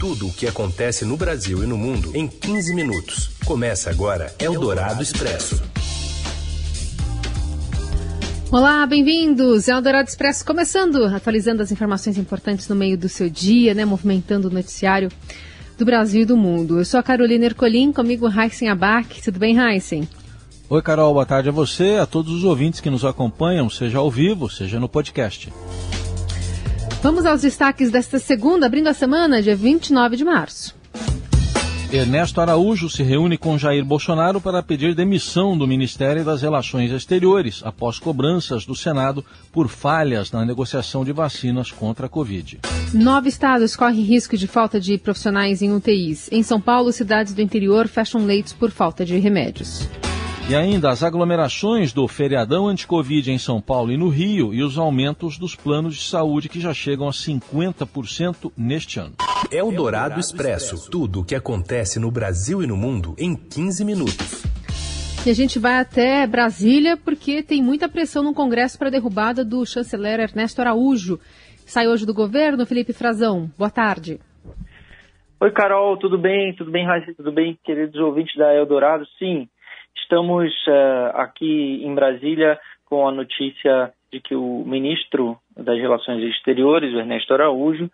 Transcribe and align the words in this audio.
Tudo 0.00 0.28
o 0.28 0.32
que 0.32 0.46
acontece 0.46 1.04
no 1.04 1.14
Brasil 1.14 1.62
e 1.62 1.66
no 1.66 1.76
mundo 1.76 2.16
em 2.16 2.26
15 2.26 2.74
minutos. 2.74 3.32
Começa 3.44 3.90
agora 3.90 4.34
Eldorado 4.38 5.02
Expresso. 5.02 5.62
Olá, 8.50 8.86
bem-vindos! 8.86 9.68
Eldorado 9.68 10.08
Expresso 10.08 10.42
começando, 10.46 11.04
atualizando 11.04 11.62
as 11.62 11.70
informações 11.70 12.16
importantes 12.16 12.66
no 12.66 12.74
meio 12.74 12.96
do 12.96 13.10
seu 13.10 13.28
dia, 13.28 13.74
né? 13.74 13.84
Movimentando 13.84 14.48
o 14.48 14.50
noticiário 14.50 15.10
do 15.76 15.84
Brasil 15.84 16.22
e 16.22 16.24
do 16.24 16.34
mundo. 16.34 16.78
Eu 16.78 16.84
sou 16.86 16.98
a 16.98 17.02
Carolina 17.02 17.44
Ercolim, 17.44 17.92
comigo 17.92 18.26
Heisen 18.26 18.70
Abac. 18.70 19.20
Tudo 19.20 19.38
bem, 19.38 19.58
Heisen? 19.58 20.08
Oi, 20.70 20.80
Carol, 20.80 21.12
boa 21.12 21.26
tarde 21.26 21.50
a 21.50 21.52
você, 21.52 21.98
a 22.00 22.06
todos 22.06 22.32
os 22.32 22.44
ouvintes 22.44 22.80
que 22.80 22.88
nos 22.88 23.04
acompanham, 23.04 23.68
seja 23.68 23.98
ao 23.98 24.10
vivo, 24.10 24.48
seja 24.48 24.80
no 24.80 24.88
podcast. 24.88 25.52
Vamos 27.02 27.24
aos 27.24 27.40
destaques 27.40 27.90
desta 27.90 28.18
segunda, 28.18 28.66
abrindo 28.66 28.88
a 28.88 28.92
semana, 28.92 29.40
dia 29.40 29.56
29 29.56 30.16
de 30.16 30.24
março. 30.24 30.74
Ernesto 31.90 32.42
Araújo 32.42 32.90
se 32.90 33.02
reúne 33.02 33.38
com 33.38 33.56
Jair 33.56 33.82
Bolsonaro 33.84 34.38
para 34.38 34.62
pedir 34.62 34.94
demissão 34.94 35.56
do 35.56 35.66
Ministério 35.66 36.22
das 36.24 36.42
Relações 36.42 36.92
Exteriores 36.92 37.62
após 37.64 37.98
cobranças 37.98 38.66
do 38.66 38.76
Senado 38.76 39.24
por 39.50 39.66
falhas 39.66 40.30
na 40.30 40.44
negociação 40.44 41.02
de 41.02 41.10
vacinas 41.10 41.72
contra 41.72 42.04
a 42.04 42.08
Covid. 42.08 42.60
Nove 42.92 43.30
estados 43.30 43.74
correm 43.74 44.02
risco 44.02 44.36
de 44.36 44.46
falta 44.46 44.78
de 44.78 44.98
profissionais 44.98 45.62
em 45.62 45.72
UTIs. 45.72 46.28
Em 46.30 46.42
São 46.42 46.60
Paulo, 46.60 46.92
cidades 46.92 47.32
do 47.32 47.40
interior 47.40 47.88
fecham 47.88 48.26
leitos 48.26 48.52
por 48.52 48.70
falta 48.70 49.06
de 49.06 49.18
remédios. 49.18 49.88
E 50.50 50.54
ainda 50.56 50.90
as 50.90 51.04
aglomerações 51.04 51.92
do 51.92 52.08
feriadão 52.08 52.66
anti-Covid 52.66 53.30
em 53.30 53.38
São 53.38 53.60
Paulo 53.60 53.92
e 53.92 53.96
no 53.96 54.08
Rio 54.08 54.52
e 54.52 54.64
os 54.64 54.76
aumentos 54.78 55.38
dos 55.38 55.54
planos 55.54 55.94
de 55.94 56.02
saúde 56.02 56.48
que 56.48 56.58
já 56.58 56.74
chegam 56.74 57.06
a 57.06 57.12
50% 57.12 58.50
neste 58.58 58.98
ano. 58.98 59.14
É 59.52 59.62
o 59.62 59.70
Dourado 59.70 60.18
Expresso. 60.18 60.90
Tudo 60.90 61.20
o 61.20 61.24
que 61.24 61.36
acontece 61.36 62.00
no 62.00 62.10
Brasil 62.10 62.64
e 62.64 62.66
no 62.66 62.76
mundo 62.76 63.14
em 63.16 63.36
15 63.36 63.84
minutos. 63.84 64.42
E 65.24 65.30
a 65.30 65.34
gente 65.34 65.56
vai 65.60 65.78
até 65.78 66.26
Brasília 66.26 66.96
porque 66.96 67.44
tem 67.44 67.62
muita 67.62 67.88
pressão 67.88 68.24
no 68.24 68.34
Congresso 68.34 68.76
para 68.76 68.88
a 68.88 68.90
derrubada 68.90 69.44
do 69.44 69.64
chanceler 69.64 70.18
Ernesto 70.18 70.60
Araújo. 70.60 71.20
Sai 71.64 71.86
hoje 71.86 72.04
do 72.04 72.12
governo, 72.12 72.66
Felipe 72.66 72.92
Frazão. 72.92 73.48
Boa 73.56 73.70
tarde. 73.70 74.18
Oi, 75.40 75.50
Carol, 75.52 75.96
tudo 75.96 76.18
bem? 76.18 76.56
Tudo 76.56 76.72
bem, 76.72 76.84
Raíssa? 76.84 77.14
Tudo 77.14 77.30
bem, 77.30 77.56
queridos 77.64 78.00
ouvintes 78.00 78.36
da 78.36 78.52
Eldorado? 78.52 79.06
Sim, 79.16 79.48
Estamos 79.96 80.52
uh, 80.66 81.16
aqui 81.16 81.82
em 81.84 81.94
Brasília 81.94 82.58
com 82.84 83.06
a 83.06 83.12
notícia 83.12 83.92
de 84.12 84.20
que 84.20 84.34
o 84.34 84.64
ministro 84.66 85.38
das 85.56 85.78
Relações 85.78 86.22
Exteriores, 86.24 86.92
Ernesto 86.92 87.32
Araújo, 87.32 87.88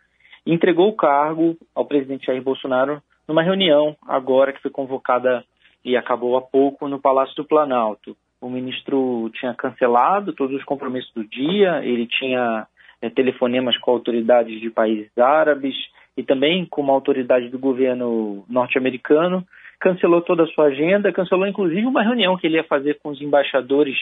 entregou 0.47 0.89
o 0.89 0.97
cargo 0.97 1.57
ao 1.75 1.85
presidente 1.85 2.27
Jair 2.27 2.43
Bolsonaro 2.43 3.03
numa 3.29 3.43
reunião 3.43 3.97
agora 4.07 4.53
que 4.53 4.63
foi 4.63 4.71
convocada 4.71 5.45
e 5.85 5.97
acabou 5.97 6.37
há 6.37 6.43
pouco 6.43 6.89
no 6.89 7.01
Palácio 7.01 7.35
do 7.37 7.45
Planalto. 7.45 8.17
O 8.41 8.49
ministro 8.49 9.31
tinha 9.35 9.55
cancelado 9.55 10.33
todos 10.33 10.57
os 10.57 10.65
compromissos 10.65 11.13
do 11.13 11.25
dia, 11.25 11.85
ele 11.85 12.07
tinha 12.07 12.67
é, 13.01 13.11
telefonemas 13.11 13.77
com 13.79 13.91
autoridades 13.91 14.61
de 14.61 14.71
países 14.71 15.11
árabes 15.19 15.75
e 16.17 16.23
também 16.23 16.65
com 16.65 16.81
uma 16.81 16.93
autoridade 16.93 17.49
do 17.49 17.59
governo 17.59 18.45
norte-americano 18.49 19.47
cancelou 19.81 20.23
toda 20.23 20.45
a 20.45 20.47
sua 20.49 20.67
agenda, 20.67 21.13
cancelou 21.13 21.47
inclusive 21.47 21.87
uma 21.87 22.03
reunião 22.03 22.37
que 22.37 22.47
ele 22.47 22.57
ia 22.57 22.65
fazer 22.65 22.99
com 23.03 23.11
os 23.11 23.21
embaixadores 23.21 23.97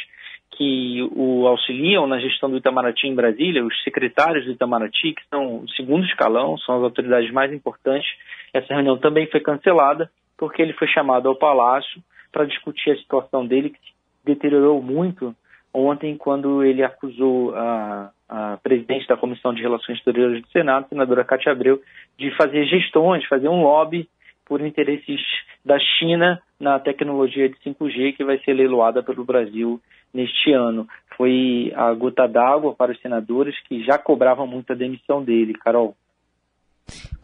que 0.56 1.02
o 1.12 1.46
auxiliam 1.46 2.06
na 2.06 2.20
gestão 2.20 2.48
do 2.48 2.56
Itamaraty 2.56 3.08
em 3.08 3.14
Brasília, 3.14 3.64
os 3.64 3.82
secretários 3.82 4.44
do 4.44 4.52
Itamaraty, 4.52 5.14
que 5.14 5.22
são 5.28 5.58
o 5.58 5.68
segundo 5.70 6.04
escalão, 6.06 6.56
são 6.58 6.76
as 6.76 6.82
autoridades 6.82 7.30
mais 7.32 7.52
importantes. 7.52 8.08
Essa 8.52 8.74
reunião 8.74 8.96
também 8.98 9.26
foi 9.26 9.40
cancelada 9.40 10.10
porque 10.36 10.62
ele 10.62 10.72
foi 10.74 10.86
chamado 10.88 11.28
ao 11.28 11.34
Palácio 11.34 12.00
para 12.30 12.44
discutir 12.44 12.90
a 12.90 12.96
situação 12.96 13.46
dele, 13.46 13.70
que 13.70 13.78
se 13.78 13.92
deteriorou 14.24 14.82
muito 14.82 15.34
ontem, 15.72 16.16
quando 16.16 16.62
ele 16.62 16.84
acusou 16.84 17.54
a, 17.56 18.10
a 18.28 18.58
presidente 18.62 19.08
da 19.08 19.16
Comissão 19.16 19.52
de 19.52 19.60
Relações 19.60 19.98
Exteriores 19.98 20.40
do 20.40 20.48
Senado, 20.48 20.88
senadora 20.88 21.24
Cátia 21.24 21.50
Abreu, 21.50 21.82
de 22.16 22.30
fazer 22.36 22.64
gestões, 22.66 23.26
fazer 23.26 23.48
um 23.48 23.62
lobby 23.62 24.08
por 24.46 24.60
interesses 24.60 25.20
da 25.64 25.78
China 25.78 26.40
na 26.60 26.78
tecnologia 26.78 27.48
de 27.48 27.56
5G 27.56 28.16
que 28.16 28.24
vai 28.24 28.38
ser 28.40 28.52
leiloada 28.52 29.02
pelo 29.02 29.24
Brasil 29.24 29.80
neste 30.12 30.52
ano. 30.52 30.86
Foi 31.16 31.72
a 31.74 31.92
gota 31.94 32.26
d'água 32.26 32.74
para 32.74 32.92
os 32.92 33.00
senadores 33.00 33.54
que 33.66 33.82
já 33.84 33.98
cobravam 33.98 34.46
muito 34.46 34.72
a 34.72 34.76
demissão 34.76 35.22
dele, 35.22 35.54
Carol. 35.54 35.96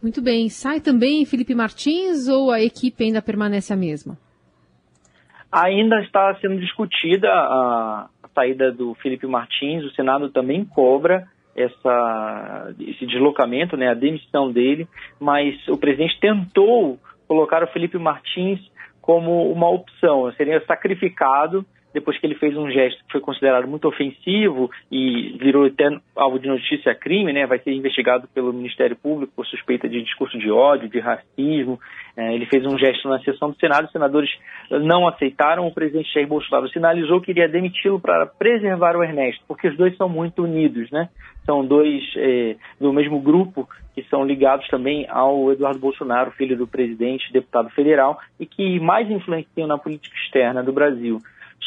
Muito 0.01 0.21
bem. 0.21 0.49
Sai 0.49 0.79
também 0.79 1.25
Felipe 1.25 1.53
Martins 1.53 2.27
ou 2.27 2.51
a 2.51 2.61
equipe 2.61 3.03
ainda 3.03 3.21
permanece 3.21 3.71
a 3.71 3.77
mesma? 3.77 4.17
Ainda 5.51 6.01
está 6.01 6.33
sendo 6.35 6.59
discutida 6.59 7.27
a, 7.29 8.09
saída 8.33 8.71
do 8.71 8.95
Felipe 8.95 9.27
Martins. 9.27 9.83
O 9.83 9.91
Senado 9.91 10.29
também 10.29 10.65
cobra 10.65 11.27
essa, 11.55 12.73
esse 12.79 13.05
deslocamento, 13.05 13.75
né, 13.75 13.89
a 13.89 13.93
demissão 13.93 14.51
dele, 14.51 14.87
mas 15.19 15.55
o 15.67 15.77
presidente 15.77 16.17
tentou 16.19 16.97
colocar 17.31 17.63
o 17.63 17.67
Felipe 17.67 17.97
Martins 17.97 18.59
como 19.01 19.49
uma 19.53 19.69
opção. 19.69 20.29
Seria 20.33 20.61
sacrificado 20.65 21.65
depois 21.93 22.17
que 22.17 22.25
ele 22.25 22.35
fez 22.35 22.55
um 22.55 22.69
gesto 22.69 23.03
que 23.05 23.11
foi 23.11 23.21
considerado 23.21 23.67
muito 23.67 23.87
ofensivo 23.87 24.69
e 24.91 25.37
virou 25.39 25.65
até 25.65 25.89
alvo 26.15 26.39
de 26.39 26.47
notícia 26.47 26.95
crime, 26.95 27.33
né? 27.33 27.45
Vai 27.45 27.59
ser 27.59 27.71
investigado 27.73 28.27
pelo 28.33 28.53
Ministério 28.53 28.95
Público 28.95 29.33
por 29.35 29.45
suspeita 29.45 29.87
de 29.87 30.01
discurso 30.01 30.37
de 30.37 30.49
ódio, 30.49 30.89
de 30.89 30.99
racismo. 30.99 31.79
É, 32.15 32.33
ele 32.33 32.45
fez 32.45 32.65
um 32.65 32.77
gesto 32.77 33.07
na 33.09 33.19
sessão 33.19 33.49
do 33.49 33.57
Senado, 33.57 33.85
os 33.85 33.91
senadores 33.91 34.29
não 34.69 35.07
aceitaram. 35.07 35.67
O 35.67 35.73
presidente 35.73 36.13
Jair 36.13 36.27
Bolsonaro 36.27 36.69
sinalizou 36.69 37.21
que 37.21 37.31
iria 37.31 37.47
demiti-lo 37.47 37.99
para 37.99 38.25
preservar 38.25 38.95
o 38.95 39.03
Ernesto, 39.03 39.43
porque 39.47 39.67
os 39.67 39.77
dois 39.77 39.95
são 39.97 40.07
muito 40.07 40.43
unidos, 40.43 40.89
né? 40.91 41.09
São 41.45 41.65
dois 41.65 42.03
é, 42.17 42.55
do 42.79 42.93
mesmo 42.93 43.19
grupo 43.19 43.67
que 43.93 44.03
são 44.03 44.23
ligados 44.23 44.67
também 44.67 45.05
ao 45.09 45.51
Eduardo 45.51 45.79
Bolsonaro, 45.79 46.31
filho 46.31 46.57
do 46.57 46.67
presidente, 46.67 47.31
deputado 47.33 47.69
federal, 47.71 48.19
e 48.39 48.45
que 48.45 48.79
mais 48.79 49.09
influenciam 49.09 49.67
na 49.67 49.77
política 49.77 50.15
externa 50.15 50.63
do 50.63 50.71
Brasil. 50.71 51.19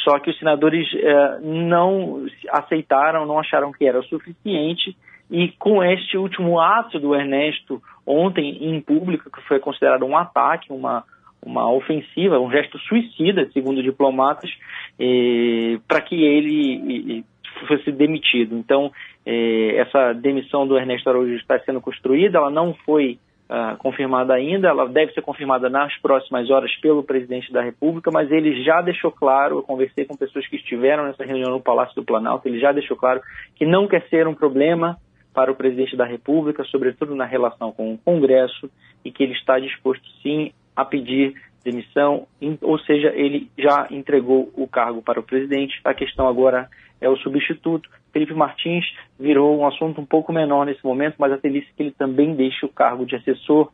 Só 0.03 0.19
que 0.19 0.31
os 0.31 0.38
senadores 0.38 0.87
eh, 0.94 1.38
não 1.43 2.27
aceitaram, 2.50 3.27
não 3.27 3.38
acharam 3.38 3.72
que 3.72 3.87
era 3.87 4.03
suficiente, 4.03 4.97
e 5.31 5.49
com 5.59 5.82
este 5.82 6.19
último 6.19 6.60
ato 6.60 6.99
do 6.99 7.15
Ernesto 7.15 7.82
ontem 8.06 8.59
em 8.69 8.81
público, 8.81 9.31
que 9.31 9.41
foi 9.43 9.59
considerado 9.59 10.04
um 10.04 10.16
ataque, 10.16 10.72
uma, 10.72 11.04
uma 11.43 11.72
ofensiva, 11.72 12.38
um 12.38 12.50
gesto 12.50 12.78
suicida, 12.81 13.49
segundo 13.53 13.83
diplomatas, 13.83 14.50
eh, 14.99 15.78
para 15.88 16.00
que 16.00 16.22
ele 16.22 17.25
fosse 17.66 17.91
demitido. 17.93 18.56
Então, 18.56 18.93
eh, 19.25 19.77
essa 19.77 20.12
demissão 20.12 20.66
do 20.66 20.77
Ernesto 20.77 21.09
Araújo 21.09 21.34
está 21.34 21.59
sendo 21.60 21.81
construída, 21.81 22.38
ela 22.38 22.50
não 22.50 22.75
foi 22.84 23.19
uh, 23.49 23.77
confirmada 23.78 24.34
ainda, 24.34 24.69
ela 24.69 24.88
deve 24.88 25.12
ser 25.12 25.22
confirmada 25.22 25.69
nas 25.69 25.97
próximas 25.99 26.50
horas 26.50 26.75
pelo 26.81 27.03
presidente 27.03 27.53
da 27.53 27.62
República, 27.62 28.10
mas 28.12 28.31
ele 28.31 28.62
já 28.65 28.81
deixou 28.81 29.10
claro, 29.10 29.59
eu 29.59 29.62
conversei 29.62 30.05
com 30.05 30.16
pessoas 30.16 30.47
que 30.47 30.56
estiveram 30.56 31.05
nessa 31.05 31.25
reunião 31.25 31.50
no 31.50 31.60
Palácio 31.60 31.94
do 31.94 32.04
Planalto, 32.04 32.49
ele 32.49 32.59
já 32.59 32.72
deixou 32.72 32.97
claro 32.97 33.21
que 33.54 33.66
não 33.66 33.87
quer 33.87 34.03
ser 34.09 34.27
um 34.27 34.34
problema 34.34 34.97
para 35.33 35.50
o 35.50 35.56
presidente 35.56 35.97
da 35.97 36.04
República, 36.04 36.62
sobretudo 36.65 37.15
na 37.15 37.25
relação 37.25 37.72
com 37.72 37.93
o 37.93 37.99
Congresso, 37.99 38.71
e 39.04 39.10
que 39.10 39.22
ele 39.22 39.33
está 39.33 39.59
disposto 39.59 40.04
sim 40.22 40.53
a 40.77 40.84
pedir 40.84 41.34
demissão, 41.64 42.26
ou 42.60 42.78
seja, 42.80 43.08
ele 43.14 43.50
já 43.58 43.88
entregou 43.91 44.52
o 44.54 44.69
cargo 44.69 45.02
para 45.02 45.19
o 45.19 45.22
presidente. 45.22 45.80
A 45.84 45.94
questão 45.94 46.28
agora 46.28 46.69
é 47.00 47.08
o 47.08 47.16
substituto. 47.16 47.88
Felipe 48.12 48.34
Martins 48.34 48.84
virou 49.19 49.58
um 49.58 49.66
assunto 49.66 50.00
um 50.00 50.06
pouco 50.06 50.32
menor 50.32 50.66
nesse 50.66 50.84
momento, 50.84 51.16
mas 51.19 51.32
a 51.32 51.38
tendência 51.38 51.69
é 51.70 51.76
que 51.76 51.82
ele 51.82 51.92
também 51.92 52.34
deixe 52.34 52.64
o 52.64 52.69
cargo 52.69 53.06
de 53.06 53.16
assessor 53.16 53.72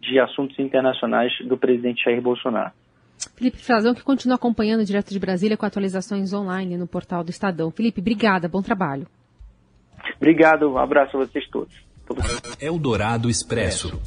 de 0.00 0.18
assuntos 0.18 0.58
internacionais 0.58 1.32
do 1.46 1.56
presidente 1.56 2.04
Jair 2.04 2.20
Bolsonaro. 2.20 2.72
Felipe 3.36 3.58
Frazão, 3.58 3.94
que 3.94 4.02
continua 4.02 4.34
acompanhando 4.34 4.84
direto 4.84 5.10
de 5.10 5.18
Brasília 5.18 5.56
com 5.56 5.64
atualizações 5.64 6.32
online 6.32 6.76
no 6.76 6.86
portal 6.86 7.22
do 7.22 7.30
Estadão. 7.30 7.70
Felipe, 7.70 8.00
obrigada, 8.00 8.48
bom 8.48 8.62
trabalho. 8.62 9.06
Obrigado, 10.16 10.68
um 10.68 10.78
abraço 10.78 11.16
a 11.16 11.20
vocês 11.24 11.48
todos. 11.48 11.74
É 12.60 12.70
o 12.70 12.78
Dourado 12.78 13.30
Expresso. 13.30 14.00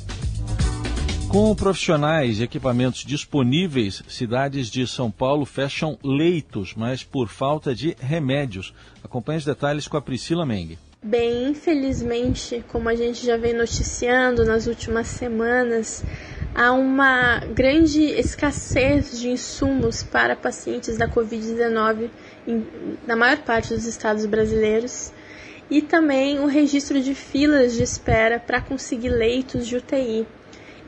Com 1.36 1.54
profissionais 1.54 2.40
e 2.40 2.44
equipamentos 2.44 3.04
disponíveis, 3.04 4.02
cidades 4.08 4.72
de 4.72 4.88
São 4.88 5.12
Paulo 5.12 5.46
fecham 5.46 6.00
leitos, 6.02 6.74
mas 6.74 7.04
por 7.04 7.28
falta 7.28 7.76
de 7.76 7.94
remédios. 8.00 8.74
Acompanhe 9.04 9.40
os 9.40 9.44
detalhes 9.44 9.86
com 9.86 9.98
a 9.98 10.02
Priscila 10.02 10.46
Meng. 10.46 10.78
Bem, 11.04 11.50
infelizmente, 11.50 12.64
como 12.70 12.88
a 12.88 12.96
gente 12.96 13.26
já 13.26 13.36
vem 13.36 13.54
noticiando 13.54 14.46
nas 14.46 14.66
últimas 14.66 15.08
semanas, 15.08 16.06
há 16.56 16.72
uma 16.72 17.40
grande 17.54 18.02
escassez 18.02 19.20
de 19.20 19.28
insumos 19.28 20.04
para 20.04 20.38
pacientes 20.38 20.98
da 20.98 21.10
Covid-19 21.10 22.12
na 23.06 23.18
maior 23.18 23.40
parte 23.40 23.74
dos 23.74 23.84
estados 23.84 24.26
brasileiros 24.26 25.12
e 25.70 25.82
também 25.82 26.40
o 26.40 26.46
registro 26.46 27.02
de 27.02 27.14
filas 27.14 27.74
de 27.74 27.84
espera 27.84 28.40
para 28.40 28.62
conseguir 28.62 29.10
leitos 29.10 29.68
de 29.68 29.76
UTI. 29.76 30.26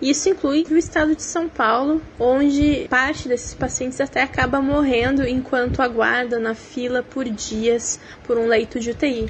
Isso 0.02 0.30
inclui 0.30 0.64
o 0.70 0.78
estado 0.78 1.16
de 1.16 1.24
São 1.24 1.50
Paulo, 1.50 2.02
onde 2.20 2.88
parte 2.88 3.28
desses 3.28 3.56
pacientes 3.56 4.00
até 4.00 4.22
acaba 4.22 4.62
morrendo 4.62 5.28
enquanto 5.28 5.82
aguarda 5.82 6.38
na 6.38 6.54
fila 6.54 7.02
por 7.02 7.26
dias 7.26 8.00
por 8.24 8.38
um 8.38 8.48
leito 8.48 8.80
de 8.80 8.92
UTI. 8.92 9.28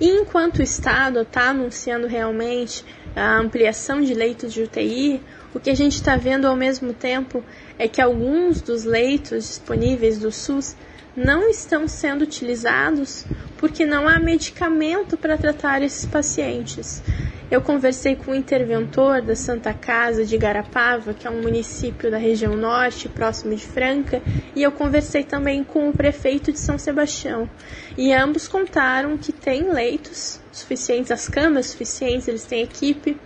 E 0.00 0.08
enquanto 0.08 0.58
o 0.58 0.62
estado 0.62 1.20
está 1.20 1.50
anunciando 1.50 2.08
realmente 2.08 2.84
a 3.14 3.38
ampliação 3.38 4.00
de 4.00 4.14
leitos 4.14 4.52
de 4.52 4.62
UTI, 4.62 5.20
o 5.54 5.60
que 5.60 5.70
a 5.70 5.74
gente 5.74 5.94
está 5.94 6.16
vendo 6.16 6.46
ao 6.46 6.56
mesmo 6.56 6.92
tempo 6.92 7.42
é 7.78 7.86
que 7.86 8.00
alguns 8.00 8.60
dos 8.60 8.84
leitos 8.84 9.46
disponíveis 9.46 10.18
do 10.18 10.32
SUS 10.32 10.76
não 11.16 11.48
estão 11.48 11.88
sendo 11.88 12.22
utilizados 12.22 13.24
porque 13.56 13.84
não 13.84 14.08
há 14.08 14.20
medicamento 14.20 15.16
para 15.16 15.36
tratar 15.36 15.82
esses 15.82 16.06
pacientes. 16.06 17.02
Eu 17.50 17.62
conversei 17.62 18.14
com 18.14 18.32
o 18.32 18.34
interventor 18.34 19.22
da 19.22 19.34
Santa 19.34 19.72
Casa 19.72 20.22
de 20.22 20.36
Garapava, 20.36 21.14
que 21.14 21.26
é 21.26 21.30
um 21.30 21.40
município 21.40 22.10
da 22.10 22.18
região 22.18 22.54
norte, 22.54 23.08
próximo 23.08 23.54
de 23.54 23.66
Franca, 23.66 24.20
e 24.54 24.62
eu 24.62 24.70
conversei 24.70 25.24
também 25.24 25.64
com 25.64 25.88
o 25.88 25.92
prefeito 25.92 26.52
de 26.52 26.58
São 26.58 26.76
Sebastião. 26.78 27.48
E 27.96 28.12
ambos 28.12 28.46
contaram 28.46 29.16
que 29.16 29.32
tem 29.32 29.72
leitos 29.72 30.42
suficientes, 30.52 31.10
as 31.10 31.26
camas 31.26 31.68
suficientes, 31.68 32.28
eles 32.28 32.44
têm 32.44 32.62
equipe 32.62 33.16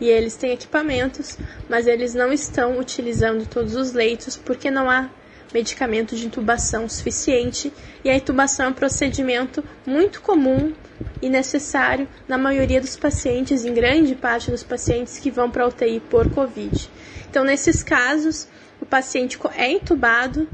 e 0.00 0.08
eles 0.08 0.34
têm 0.34 0.50
equipamentos, 0.50 1.38
mas 1.68 1.86
eles 1.86 2.14
não 2.14 2.32
estão 2.32 2.80
utilizando 2.80 3.46
todos 3.46 3.76
os 3.76 3.92
leitos 3.92 4.36
porque 4.36 4.72
não 4.72 4.90
há 4.90 5.08
medicamento 5.54 6.16
de 6.16 6.26
intubação 6.26 6.88
suficiente 6.88 7.72
e 8.04 8.10
a 8.10 8.16
intubação 8.16 8.66
é 8.66 8.68
um 8.70 8.74
procedimento 8.74 9.62
muito 9.86 10.20
comum 10.20 10.72
e 11.20 11.28
necessário 11.28 12.08
na 12.26 12.38
maioria 12.38 12.80
dos 12.80 12.96
pacientes, 12.96 13.64
em 13.64 13.74
grande 13.74 14.14
parte 14.14 14.50
dos 14.50 14.62
pacientes 14.62 15.18
que 15.18 15.30
vão 15.30 15.50
para 15.50 15.64
a 15.64 15.68
UTI 15.68 16.00
por 16.00 16.30
Covid. 16.30 16.90
Então, 17.28 17.44
nesses 17.44 17.82
casos, 17.82 18.48
o 18.80 18.86
paciente 18.86 19.38
é 19.56 19.70
intubado 19.70 20.48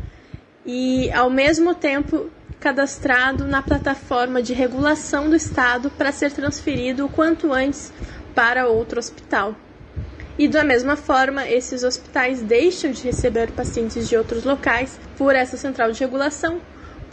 e, 0.64 1.10
ao 1.12 1.30
mesmo 1.30 1.74
tempo, 1.74 2.30
cadastrado 2.58 3.44
na 3.44 3.62
plataforma 3.62 4.42
de 4.42 4.54
regulação 4.54 5.28
do 5.28 5.36
Estado 5.36 5.90
para 5.90 6.10
ser 6.10 6.32
transferido 6.32 7.04
o 7.04 7.08
quanto 7.08 7.52
antes 7.52 7.92
para 8.34 8.66
outro 8.66 8.98
hospital. 8.98 9.54
E 10.36 10.48
da 10.48 10.64
mesma 10.64 10.96
forma, 10.96 11.48
esses 11.48 11.84
hospitais 11.84 12.42
deixam 12.42 12.90
de 12.90 13.02
receber 13.02 13.52
pacientes 13.52 14.08
de 14.08 14.16
outros 14.16 14.44
locais 14.44 14.98
por 15.16 15.34
essa 15.34 15.56
central 15.56 15.92
de 15.92 16.00
regulação, 16.00 16.60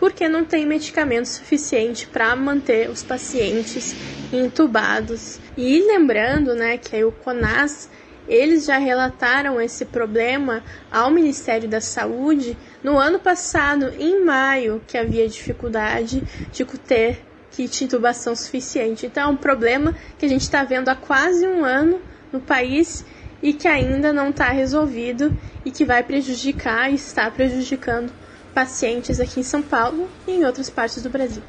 porque 0.02 0.28
não 0.28 0.44
tem 0.44 0.66
medicamento 0.66 1.28
suficiente 1.28 2.08
para 2.08 2.36
manter 2.36 2.90
os 2.90 3.04
pacientes 3.04 3.96
intubados. 4.34 5.40
E 5.56 5.80
lembrando, 5.86 6.56
né, 6.56 6.76
que 6.76 7.04
o 7.04 7.12
CONAS 7.12 7.88
eles 8.28 8.66
já 8.66 8.80
relataram 8.80 9.62
esse 9.62 9.86
problema 9.86 10.64
ao 10.92 11.12
Ministério 11.12 11.70
da 11.70 11.80
Saúde 11.80 12.58
no 12.84 12.98
ano 12.98 13.20
passado, 13.20 13.94
em 14.00 14.26
maio, 14.26 14.82
que 14.88 14.98
havia 14.98 15.28
dificuldade 15.30 16.24
de 16.52 16.66
ter 16.66 17.24
kit 17.52 17.84
intubação 17.84 18.36
suficiente. 18.36 19.06
Então 19.06 19.30
é 19.30 19.32
um 19.32 19.38
problema 19.38 19.96
que 20.18 20.26
a 20.26 20.30
gente 20.30 20.42
está 20.42 20.64
vendo 20.64 20.90
há 20.90 20.96
quase 20.96 21.46
um 21.46 21.64
ano 21.64 22.02
no 22.34 22.40
país 22.40 23.06
e 23.44 23.54
que 23.54 23.68
ainda 23.68 24.12
não 24.12 24.30
está 24.30 24.50
resolvido 24.50 25.32
e 25.64 25.70
que 25.70 25.86
vai 25.86 26.02
prejudicar 26.02 26.92
e 26.92 26.96
está 26.96 27.30
prejudicando 27.30 28.12
pacientes 28.54 29.20
aqui 29.20 29.40
em 29.40 29.44
São 29.44 29.62
Paulo 29.62 30.10
e 30.28 30.32
em 30.32 30.46
outras 30.46 30.70
partes 30.70 31.02
do 31.02 31.10
Brasil. 31.10 31.44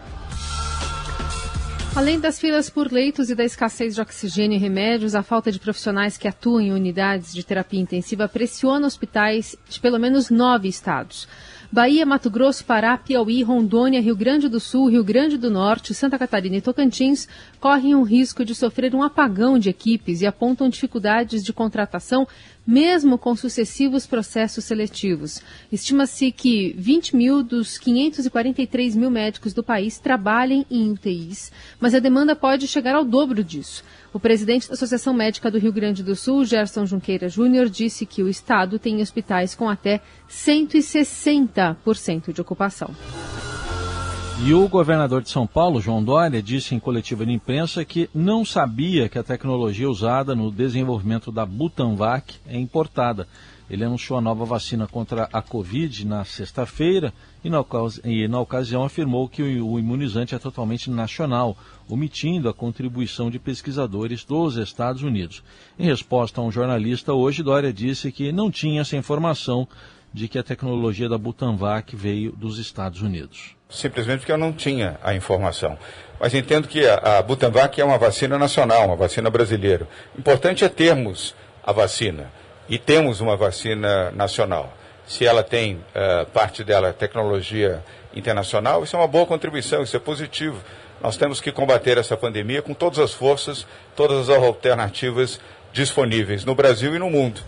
Além 1.95 2.19
das 2.19 2.41
filas 2.41 2.71
por 2.71 2.91
leitos 2.91 3.29
e 3.29 3.35
da 3.35 3.45
escassez 3.45 3.95
de 3.95 4.01
oxigênio 4.01 4.57
e 4.57 4.59
remédios, 4.59 5.15
a 5.15 5.23
falta 5.23 5.53
de 5.53 5.59
profissionais 5.59 6.17
que 6.17 6.27
atuam 6.27 6.59
em 6.59 6.73
unidades 6.73 7.35
de 7.35 7.45
terapia 7.45 7.81
intensiva 7.81 8.27
pressiona 8.27 8.87
hospitais 8.87 9.55
de 9.69 9.79
pelo 9.79 9.99
menos 9.99 10.31
nove 10.31 10.69
estados. 10.69 11.29
Bahia, 11.73 12.05
Mato 12.05 12.29
Grosso, 12.29 12.67
Pará, 12.67 12.99
Piauí, 12.99 13.43
Rondônia, 13.43 13.99
Rio 13.99 14.15
Grande 14.15 14.47
do 14.47 14.61
Sul, 14.61 14.91
Rio 14.91 15.03
Grande 15.03 15.39
do 15.39 15.51
Norte, 15.51 15.95
Santa 15.95 16.19
Catarina 16.19 16.57
e 16.57 16.61
Tocantins 16.61 17.27
correm 17.59 17.95
o 17.95 18.03
risco 18.03 18.45
de 18.45 18.55
sofrer 18.55 18.95
um 18.95 19.03
apagão 19.03 19.59
de 19.59 19.71
equipes 19.71 20.21
e 20.21 20.27
apontam 20.27 20.69
dificuldades 20.69 21.43
de 21.43 21.51
contratação 21.51 22.29
mesmo 22.67 23.17
com 23.17 23.35
sucessivos 23.35 24.07
processos 24.07 24.67
seletivos. 24.67 25.41
Estima-se 25.73 26.31
que 26.31 26.75
20 26.77 27.17
mil 27.17 27.43
dos 27.43 27.79
543 27.79 28.95
mil 28.95 29.11
médicos 29.11 29.55
do 29.55 29.63
país 29.63 29.99
trabalhem 29.99 30.67
em 30.71 30.91
UTIs, 30.91 31.51
mas 31.81 31.95
a 31.95 31.99
demanda 31.99 32.37
pode 32.37 32.69
chegar 32.69 32.95
ao 32.95 33.05
dobro 33.05 33.43
disso. 33.43 33.83
O 34.13 34.21
presidente 34.21 34.69
da 34.69 34.75
Associação 34.75 35.15
Médica 35.15 35.51
do 35.51 35.59
Rio 35.59 35.73
Grande 35.73 36.03
do 36.03 36.15
Sul, 36.15 36.45
Gerson 36.45 36.85
Junqueira 36.85 37.31
Júnior, 37.31 37.71
disse 37.71 38.05
que 38.05 38.23
o 38.23 38.29
estado 38.29 38.79
tem 38.79 39.01
hospitais 39.01 39.55
com 39.55 39.71
até 39.71 40.03
160% 40.29 42.31
de 42.31 42.41
ocupação. 42.41 42.91
E 44.45 44.53
o 44.53 44.69
governador 44.69 45.23
de 45.23 45.31
São 45.31 45.47
Paulo, 45.47 45.81
João 45.81 46.03
Dória, 46.03 46.43
disse 46.43 46.75
em 46.75 46.81
coletiva 46.81 47.25
de 47.25 47.33
imprensa 47.33 47.85
que 47.85 48.11
não 48.13 48.45
sabia 48.45 49.09
que 49.09 49.19
a 49.19 49.23
tecnologia 49.23 49.89
usada 49.89 50.35
no 50.35 50.51
desenvolvimento 50.51 51.31
da 51.31 51.47
Butanvac 51.47 52.35
é 52.47 52.59
importada. 52.59 53.29
Ele 53.71 53.85
anunciou 53.85 54.19
a 54.19 54.23
nova 54.23 54.45
vacina 54.45 54.87
contra 54.87 55.29
a 55.33 55.41
Covid 55.41 56.07
na 56.07 56.25
sexta-feira 56.25 57.13
e, 57.43 58.29
na 58.29 58.41
ocasião 58.41 58.85
afirmou 58.85 59.29
que 59.29 59.43
o 59.43 59.79
imunizante 59.79 60.35
é 60.35 60.39
totalmente 60.39 60.91
nacional, 60.91 61.57
omitindo 61.89 62.49
a 62.49 62.55
contribuição 62.55 63.31
de 63.31 63.39
pesquisadores 63.39 64.25
dos 64.25 64.57
Estados 64.57 65.03
Unidos. 65.03 65.43
Em 65.79 65.87
resposta 65.87 66.41
a 66.41 66.45
um 66.45 66.51
jornalista, 66.51 67.13
hoje 67.13 67.43
Dória 67.43 67.73
disse 67.73 68.11
que 68.11 68.33
não 68.33 68.51
tinha 68.51 68.81
essa 68.81 68.97
informação 68.97 69.67
de 70.13 70.29
que 70.29 70.39
a 70.39 70.43
tecnologia 70.43 71.09
da 71.09 71.17
Butanvac 71.17 71.97
veio 71.97 72.33
dos 72.33 72.59
Estados 72.59 73.01
Unidos. 73.01 73.57
Simplesmente 73.69 74.19
porque 74.19 74.33
eu 74.33 74.39
não 74.39 74.53
tinha 74.53 74.99
a 75.03 75.15
informação. 75.15 75.79
Mas 76.21 76.35
entendo 76.35 76.69
que 76.69 76.87
a, 76.87 77.23
Butanvac 77.23 77.81
é 77.81 77.85
uma 77.85 77.99
vacina 77.99 78.39
nacional, 78.39 78.87
uma 78.87 78.97
vacina 78.97 79.31
brasileira. 79.31 79.89
Importante 80.19 80.65
é 80.65 80.69
termos 80.69 81.35
a 81.65 81.73
vacina 81.73 82.31
e 82.69 82.79
temos 82.79 83.21
uma 83.21 83.37
vacina 83.37 84.11
nacional. 84.11 84.77
Se 85.07 85.27
ela 85.27 85.43
tem 85.43 85.77
uh, 85.77 86.27
parte 86.33 86.63
dela 86.63 86.93
tecnologia 86.93 87.83
internacional, 88.15 88.85
isso 88.85 88.95
é 88.95 88.99
uma 88.99 89.09
boa 89.09 89.27
contribuição, 89.27 89.83
isso 89.83 89.97
é 89.97 90.01
positivo. 90.01 90.63
Nós 91.03 91.17
temos 91.17 91.41
que 91.41 91.51
combater 91.51 91.99
essa 91.99 92.17
pandemia 92.17 92.63
com 92.63 92.75
todas 92.75 93.01
as 93.01 93.13
forças, 93.13 93.67
todas 93.97 94.29
as 94.29 94.37
alternativas 94.37 95.41
disponíveis 95.73 96.45
no 96.45 96.55
Brasil 96.55 96.95
e 96.95 96.99
no 96.99 97.11
mundo. 97.11 97.41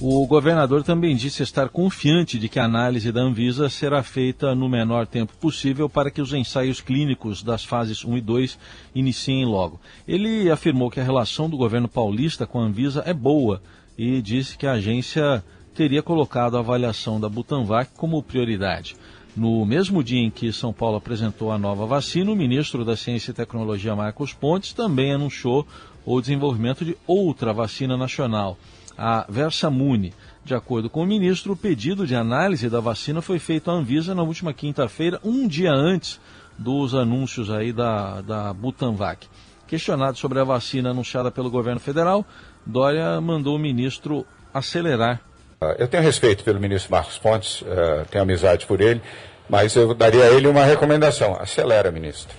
O 0.00 0.24
governador 0.28 0.84
também 0.84 1.16
disse 1.16 1.42
estar 1.42 1.68
confiante 1.68 2.38
de 2.38 2.48
que 2.48 2.60
a 2.60 2.64
análise 2.64 3.10
da 3.10 3.20
Anvisa 3.20 3.68
será 3.68 4.00
feita 4.04 4.54
no 4.54 4.68
menor 4.68 5.08
tempo 5.08 5.32
possível 5.40 5.88
para 5.88 6.08
que 6.08 6.22
os 6.22 6.32
ensaios 6.32 6.80
clínicos 6.80 7.42
das 7.42 7.64
fases 7.64 8.04
1 8.04 8.18
e 8.18 8.20
2 8.20 8.58
iniciem 8.94 9.44
logo. 9.44 9.80
Ele 10.06 10.48
afirmou 10.48 10.88
que 10.88 11.00
a 11.00 11.04
relação 11.04 11.50
do 11.50 11.56
governo 11.56 11.88
paulista 11.88 12.46
com 12.46 12.60
a 12.60 12.62
Anvisa 12.62 13.02
é 13.04 13.12
boa 13.12 13.60
e 13.96 14.22
disse 14.22 14.56
que 14.56 14.68
a 14.68 14.74
agência 14.74 15.42
teria 15.74 16.02
colocado 16.04 16.56
a 16.56 16.60
avaliação 16.60 17.18
da 17.18 17.28
Butanvac 17.28 17.90
como 17.96 18.22
prioridade. 18.22 18.94
No 19.38 19.64
mesmo 19.64 20.02
dia 20.02 20.18
em 20.18 20.30
que 20.32 20.52
São 20.52 20.72
Paulo 20.72 20.96
apresentou 20.96 21.52
a 21.52 21.58
nova 21.58 21.86
vacina, 21.86 22.32
o 22.32 22.34
ministro 22.34 22.84
da 22.84 22.96
Ciência 22.96 23.30
e 23.30 23.34
Tecnologia, 23.34 23.94
Marcos 23.94 24.32
Pontes, 24.32 24.72
também 24.72 25.12
anunciou 25.12 25.64
o 26.04 26.20
desenvolvimento 26.20 26.84
de 26.84 26.96
outra 27.06 27.52
vacina 27.52 27.96
nacional, 27.96 28.58
a 28.96 29.24
Versamune. 29.28 30.12
De 30.44 30.56
acordo 30.56 30.90
com 30.90 31.04
o 31.04 31.06
ministro, 31.06 31.52
o 31.52 31.56
pedido 31.56 32.04
de 32.04 32.16
análise 32.16 32.68
da 32.68 32.80
vacina 32.80 33.22
foi 33.22 33.38
feito 33.38 33.70
à 33.70 33.74
Anvisa 33.74 34.12
na 34.12 34.24
última 34.24 34.52
quinta-feira, 34.52 35.20
um 35.22 35.46
dia 35.46 35.70
antes 35.70 36.20
dos 36.58 36.92
anúncios 36.92 37.48
aí 37.48 37.72
da, 37.72 38.20
da 38.20 38.52
Butanvac. 38.52 39.28
Questionado 39.68 40.18
sobre 40.18 40.40
a 40.40 40.44
vacina 40.44 40.90
anunciada 40.90 41.30
pelo 41.30 41.48
governo 41.48 41.78
federal, 41.78 42.26
Dória 42.66 43.20
mandou 43.20 43.54
o 43.54 43.58
ministro 43.60 44.26
acelerar. 44.52 45.27
Ah, 45.60 45.74
eu 45.76 45.88
tenho 45.88 46.04
respeito 46.04 46.44
pelo 46.44 46.60
ministro 46.60 46.92
Marcos 46.92 47.18
Pontes, 47.18 47.62
uh, 47.62 48.06
tenho 48.08 48.22
amizade 48.22 48.64
por 48.64 48.80
ele, 48.80 49.02
mas 49.48 49.74
eu 49.74 49.92
daria 49.92 50.22
a 50.22 50.26
ele 50.28 50.46
uma 50.46 50.64
recomendação: 50.64 51.34
acelera, 51.34 51.90
ministro. 51.90 52.32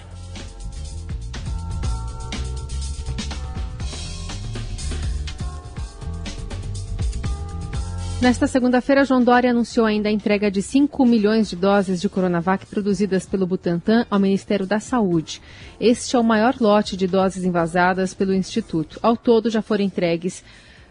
Nesta 8.22 8.48
segunda-feira, 8.48 9.06
João 9.06 9.24
Dória 9.24 9.52
anunciou 9.52 9.86
ainda 9.86 10.10
a 10.10 10.12
entrega 10.12 10.52
de 10.52 10.62
5 10.62 11.06
milhões 11.06 11.50
de 11.50 11.56
doses 11.56 12.02
de 12.02 12.10
Coronavac 12.10 12.66
produzidas 12.66 13.26
pelo 13.26 13.48
Butantan 13.48 14.06
ao 14.10 14.20
Ministério 14.20 14.66
da 14.66 14.80
Saúde. 14.80 15.42
Este 15.80 16.18
é 16.18 16.20
o 16.20 16.24
maior 16.24 16.56
lote 16.60 16.98
de 16.98 17.08
doses 17.08 17.46
envasadas 17.46 18.14
pelo 18.14 18.34
Instituto. 18.34 19.00
Ao 19.02 19.16
todo, 19.16 19.50
já 19.50 19.62
foram 19.62 19.86
entregues 19.86 20.44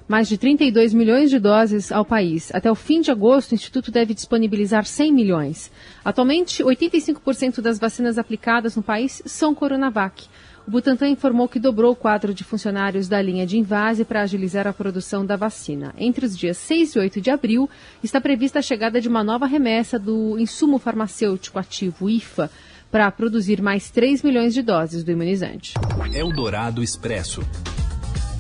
mais 0.09 0.27
de 0.27 0.39
32 0.39 0.95
milhões 0.95 1.29
de 1.29 1.39
doses 1.39 1.93
ao 1.93 2.05
país. 2.05 2.51
Até 2.55 2.71
o 2.71 2.75
fim 2.75 3.03
de 3.03 3.11
agosto, 3.11 3.53
o 3.53 3.55
Instituto 3.55 3.91
deve 3.91 4.15
disponibilizar 4.15 4.87
100 4.87 5.13
milhões. 5.13 5.71
Atualmente, 6.03 6.65
85% 6.65 7.61
das 7.61 7.79
vacinas 7.79 8.17
aplicadas 8.19 8.75
no 8.75 8.83
país 8.83 9.23
são 9.27 9.55
Coronavac. 9.55 10.27
o 10.67 10.71
Butantan 10.71 11.09
informou 11.09 11.49
que 11.49 11.59
dobrou 11.59 11.93
o 11.93 11.97
quadro 11.97 12.33
de 12.33 12.43
funcionários 12.43 13.07
da 13.07 13.21
linha 13.21 13.47
de 13.47 13.59
invase 13.59 14.05
para 14.05 14.23
agilizar 14.23 14.67
a 14.67 14.73
produção 14.73 15.25
da 15.25 15.37
vacina. 15.37 15.95
Entre 15.99 16.25
os 16.25 16.37
dias 16.37 16.57
6 16.57 16.95
e 16.95 16.99
8 16.99 17.21
de 17.21 17.31
abril, 17.31 17.69
está 18.03 18.21
prevista 18.21 18.61
a 18.61 18.63
chegada 18.63 19.01
de 19.01 19.09
uma 19.09 19.23
nova 19.23 19.47
remessa 19.47 19.99
do 19.99 20.39
insumo 20.39 20.79
farmacêutico 20.79 21.59
ativo 21.59 22.09
IFA 22.09 22.51
para 22.91 23.11
produzir 23.11 23.61
mais 23.61 23.91
3 23.91 24.23
milhões 24.23 24.55
de 24.55 24.63
doses 24.63 25.05
do 25.05 25.11
imunizante. 25.11 25.75
Eldorado 26.15 26.83
Expresso. 26.83 27.43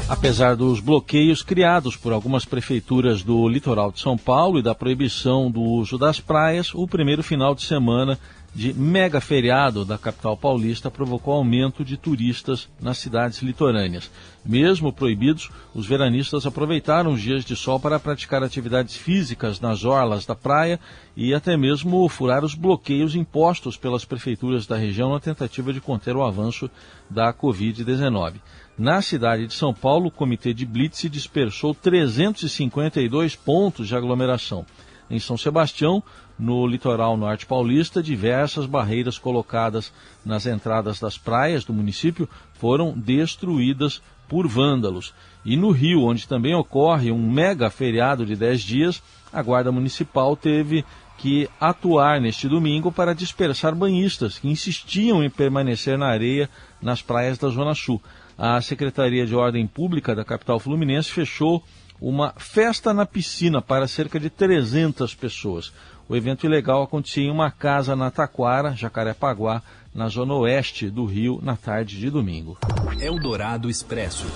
Apesar 0.08 0.56
dos 0.56 0.80
bloqueios 0.80 1.42
criados 1.42 1.94
por 1.94 2.14
algumas 2.14 2.46
prefeituras 2.46 3.22
do 3.22 3.46
litoral 3.46 3.92
de 3.92 4.00
São 4.00 4.16
Paulo 4.16 4.58
e 4.58 4.62
da 4.62 4.74
proibição 4.74 5.50
do 5.50 5.60
uso 5.60 5.98
das 5.98 6.18
praias, 6.18 6.74
o 6.74 6.88
primeiro 6.88 7.22
final 7.22 7.54
de 7.54 7.60
semana 7.60 8.18
de 8.54 8.72
mega 8.72 9.20
feriado 9.20 9.84
da 9.84 9.98
capital 9.98 10.36
paulista 10.36 10.90
provocou 10.90 11.34
aumento 11.34 11.84
de 11.84 11.96
turistas 11.96 12.68
nas 12.80 12.98
cidades 12.98 13.40
litorâneas. 13.40 14.10
Mesmo 14.44 14.92
proibidos, 14.92 15.50
os 15.74 15.86
veranistas 15.86 16.46
aproveitaram 16.46 17.12
os 17.12 17.20
dias 17.20 17.44
de 17.44 17.54
sol 17.54 17.78
para 17.78 18.00
praticar 18.00 18.42
atividades 18.42 18.96
físicas 18.96 19.60
nas 19.60 19.84
orlas 19.84 20.24
da 20.24 20.34
praia 20.34 20.80
e 21.16 21.34
até 21.34 21.56
mesmo 21.56 22.08
furar 22.08 22.44
os 22.44 22.54
bloqueios 22.54 23.14
impostos 23.14 23.76
pelas 23.76 24.04
prefeituras 24.04 24.66
da 24.66 24.76
região 24.76 25.12
na 25.12 25.20
tentativa 25.20 25.72
de 25.72 25.80
conter 25.80 26.16
o 26.16 26.24
avanço 26.24 26.70
da 27.10 27.32
Covid-19. 27.32 28.34
Na 28.78 29.02
cidade 29.02 29.46
de 29.46 29.54
São 29.54 29.74
Paulo, 29.74 30.06
o 30.06 30.10
comitê 30.10 30.54
de 30.54 30.64
Blitz 30.64 31.10
dispersou 31.10 31.74
352 31.74 33.34
pontos 33.34 33.88
de 33.88 33.96
aglomeração. 33.96 34.64
Em 35.10 35.18
São 35.18 35.36
Sebastião, 35.36 36.02
no 36.38 36.66
litoral 36.66 37.16
norte 37.16 37.46
paulista, 37.46 38.02
diversas 38.02 38.66
barreiras 38.66 39.18
colocadas 39.18 39.92
nas 40.24 40.46
entradas 40.46 41.00
das 41.00 41.18
praias 41.18 41.64
do 41.64 41.72
município 41.72 42.28
foram 42.54 42.92
destruídas 42.96 44.00
por 44.28 44.46
vândalos. 44.46 45.14
E 45.44 45.56
no 45.56 45.70
Rio, 45.70 46.02
onde 46.02 46.28
também 46.28 46.54
ocorre 46.54 47.10
um 47.10 47.30
mega 47.30 47.70
feriado 47.70 48.24
de 48.24 48.36
10 48.36 48.62
dias, 48.62 49.02
a 49.32 49.42
Guarda 49.42 49.72
Municipal 49.72 50.36
teve 50.36 50.84
que 51.16 51.48
atuar 51.60 52.20
neste 52.20 52.48
domingo 52.48 52.92
para 52.92 53.14
dispersar 53.14 53.74
banhistas 53.74 54.38
que 54.38 54.48
insistiam 54.48 55.24
em 55.24 55.28
permanecer 55.28 55.98
na 55.98 56.06
areia 56.06 56.48
nas 56.80 57.02
praias 57.02 57.38
da 57.38 57.48
Zona 57.48 57.74
Sul 57.74 58.00
a 58.38 58.60
Secretaria 58.62 59.26
de 59.26 59.34
Ordem 59.34 59.66
Pública 59.66 60.14
da 60.14 60.24
capital 60.24 60.60
fluminense 60.60 61.10
fechou 61.10 61.64
uma 62.00 62.32
festa 62.36 62.94
na 62.94 63.04
piscina 63.04 63.60
para 63.60 63.88
cerca 63.88 64.18
de 64.18 64.30
300 64.30 65.14
pessoas. 65.14 65.72
O 66.08 66.16
evento 66.16 66.46
ilegal 66.46 66.82
acontecia 66.82 67.24
em 67.24 67.30
uma 67.30 67.50
casa 67.50 67.94
na 67.94 68.10
Taquara, 68.10 68.74
Jacarepaguá, 68.74 69.62
na 69.94 70.08
zona 70.08 70.34
oeste 70.34 70.88
do 70.88 71.04
Rio, 71.04 71.40
na 71.42 71.56
tarde 71.56 71.98
de 71.98 72.08
domingo. 72.08 72.56
Eldorado 73.00 73.68
Expresso. 73.68 74.26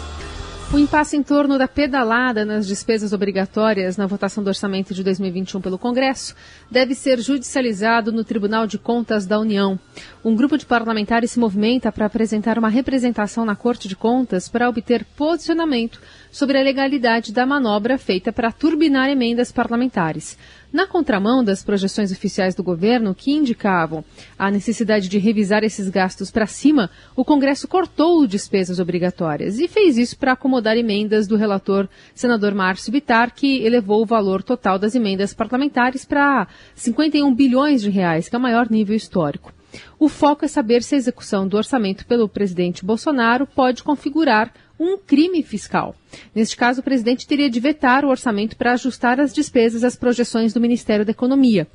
O 0.73 0.79
impasse 0.79 1.19
em 1.19 1.23
torno 1.23 1.59
da 1.59 1.69
pedalada 1.69 2.47
nas 2.47 2.67
despesas 2.67 3.13
obrigatórias 3.13 3.99
na 3.99 4.07
votação 4.07 4.43
do 4.43 4.47
orçamento 4.47 4.95
de 4.95 5.05
2021 5.05 5.61
pelo 5.61 5.77
Congresso 5.79 6.35
deve 6.71 6.95
ser 6.95 7.21
judicializado 7.21 8.11
no 8.11 8.25
Tribunal 8.25 8.67
de 8.67 8.79
Contas 8.79 9.27
da 9.27 9.39
União. 9.39 9.79
Um 10.25 10.35
grupo 10.35 10.57
de 10.57 10.65
parlamentares 10.65 11.33
se 11.33 11.39
movimenta 11.39 11.93
para 11.93 12.07
apresentar 12.07 12.59
uma 12.59 12.71
representação 12.71 13.45
na 13.45 13.55
Corte 13.55 13.87
de 13.87 13.95
Contas 13.95 14.49
para 14.49 14.67
obter 14.67 15.05
posicionamento 15.15 16.01
sobre 16.31 16.57
a 16.59 16.63
legalidade 16.63 17.35
da 17.35 17.45
manobra 17.45 17.99
feita 17.99 18.33
para 18.33 18.51
turbinar 18.51 19.11
emendas 19.11 19.53
parlamentares. 19.53 20.39
Na 20.73 20.87
contramão 20.87 21.45
das 21.45 21.63
projeções 21.63 22.11
oficiais 22.11 22.55
do 22.55 22.63
governo 22.63 23.15
que 23.15 23.31
indicavam 23.31 24.03
a 24.39 24.51
necessidade 24.51 25.07
de 25.07 25.19
revisar 25.19 25.63
esses 25.63 25.91
gastos 25.91 26.31
para 26.31 26.47
cima, 26.47 26.89
o 27.15 27.27
Congresso 27.27 27.69
cortou 27.69 28.27
despesas 28.27 28.79
obrigatórias 28.79 29.59
e 29.59 29.69
fez 29.69 29.99
isso 29.99 30.17
para 30.17 30.33
acomodar 30.33 30.79
emendas 30.79 31.29
do 31.29 31.37
relator 31.37 31.87
senador 32.15 32.55
Márcio 32.55 32.91
Bitar, 32.91 33.35
que 33.35 33.63
elevou 33.63 34.01
o 34.01 34.07
valor 34.07 34.43
total 34.43 34.79
das 34.79 34.95
emendas 34.95 35.35
parlamentares 35.35 36.07
para 36.07 36.49
51 36.75 37.35
bilhões 37.35 37.83
de 37.83 37.91
reais, 37.91 38.31
que 38.31 38.35
é 38.35 38.39
o 38.39 38.43
maior 38.43 38.71
nível 38.71 38.97
histórico. 38.97 39.53
O 39.99 40.09
foco 40.09 40.45
é 40.45 40.49
saber 40.49 40.83
se 40.83 40.95
a 40.95 40.99
execução 40.99 41.47
do 41.47 41.57
orçamento 41.57 42.07
pelo 42.07 42.29
presidente 42.29 42.85
Bolsonaro 42.85 43.47
pode 43.47 43.83
configurar 43.83 44.53
um 44.79 44.99
crime 44.99 45.43
fiscal. 45.43 45.95
Neste 46.35 46.57
caso, 46.57 46.81
o 46.81 46.85
presidente 46.85 47.27
teria 47.27 47.49
de 47.49 47.61
vetar 47.61 48.05
o 48.05 48.09
orçamento 48.09 48.57
para 48.57 48.73
ajustar 48.73 49.21
as 49.21 49.33
despesas 49.33 49.85
às 49.85 49.97
projeções 49.97 50.53
do 50.53 50.61
Ministério 50.61 51.05
da 51.05 51.13
Economia. 51.13 51.67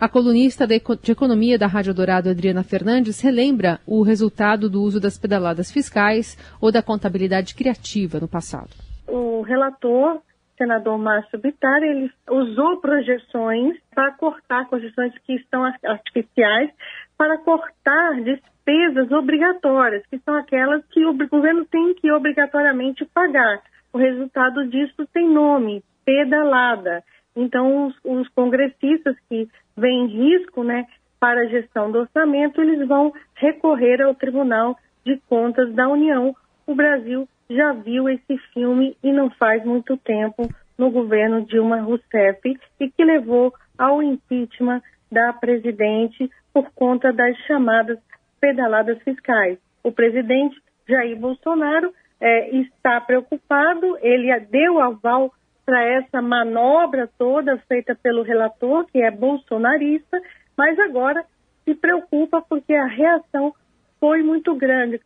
A 0.00 0.08
colunista 0.08 0.66
de 0.66 0.80
Economia 1.08 1.58
da 1.58 1.66
Rádio 1.66 1.92
Dourado, 1.92 2.30
Adriana 2.30 2.62
Fernandes, 2.62 3.20
relembra 3.20 3.80
o 3.86 4.02
resultado 4.02 4.70
do 4.70 4.82
uso 4.82 4.98
das 4.98 5.18
pedaladas 5.18 5.70
fiscais 5.70 6.38
ou 6.60 6.72
da 6.72 6.82
contabilidade 6.82 7.54
criativa 7.54 8.18
no 8.18 8.28
passado. 8.28 8.70
O 9.06 9.42
relator 9.42 10.22
senador 10.56 10.98
Márcio 10.98 11.38
Bittar, 11.38 11.82
ele 11.82 12.10
usou 12.30 12.80
projeções 12.80 13.76
para 13.94 14.12
cortar 14.12 14.68
projeções 14.68 15.12
que 15.26 15.34
estão 15.34 15.64
artificiais, 15.84 16.70
para 17.16 17.38
cortar 17.38 18.20
despesas 18.22 19.10
obrigatórias, 19.12 20.04
que 20.06 20.18
são 20.18 20.34
aquelas 20.34 20.84
que 20.86 21.04
o 21.04 21.14
governo 21.28 21.64
tem 21.66 21.94
que 21.94 22.10
obrigatoriamente 22.10 23.04
pagar. 23.06 23.62
O 23.92 23.98
resultado 23.98 24.66
disso 24.68 25.06
tem 25.12 25.28
nome, 25.28 25.84
pedalada. 26.04 27.02
Então, 27.36 27.86
os, 27.86 27.96
os 28.04 28.28
congressistas 28.30 29.16
que 29.28 29.48
veem 29.76 30.06
risco 30.06 30.62
né, 30.62 30.86
para 31.20 31.42
a 31.42 31.46
gestão 31.46 31.90
do 31.90 32.00
orçamento, 32.00 32.60
eles 32.60 32.86
vão 32.86 33.12
recorrer 33.34 34.02
ao 34.02 34.14
Tribunal 34.14 34.76
de 35.04 35.20
Contas 35.28 35.72
da 35.74 35.88
União. 35.88 36.34
O 36.66 36.74
Brasil 36.74 37.28
já 37.48 37.72
viu 37.72 38.08
esse 38.08 38.38
filme 38.52 38.96
e 39.02 39.12
não 39.12 39.30
faz 39.30 39.64
muito 39.64 39.96
tempo 39.98 40.48
no 40.78 40.90
governo 40.90 41.44
Dilma 41.44 41.80
Rousseff 41.80 42.58
e 42.80 42.90
que 42.90 43.04
levou 43.04 43.52
ao 43.78 44.02
impeachment 44.02 44.82
da 45.10 45.32
presidente 45.32 46.30
por 46.54 46.70
conta 46.72 47.12
das 47.12 47.36
chamadas 47.46 47.98
pedaladas 48.40 49.02
fiscais. 49.02 49.58
O 49.82 49.90
presidente 49.90 50.56
Jair 50.88 51.18
Bolsonaro 51.18 51.92
é, 52.20 52.56
está 52.56 53.00
preocupado, 53.00 53.98
ele 54.00 54.38
deu 54.40 54.80
aval 54.80 55.34
para 55.66 55.82
essa 55.82 56.22
manobra 56.22 57.10
toda 57.18 57.58
feita 57.66 57.94
pelo 57.94 58.22
relator, 58.22 58.86
que 58.86 59.02
é 59.02 59.10
bolsonarista, 59.10 60.20
mas 60.56 60.78
agora 60.78 61.24
se 61.64 61.74
preocupa 61.74 62.40
porque 62.42 62.74
a 62.74 62.86
reação 62.86 63.52
foi 63.98 64.22
muito 64.22 64.54
grande. 64.54 65.00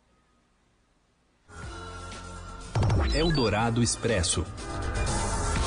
Eldorado 3.15 3.81
Expresso. 3.81 4.45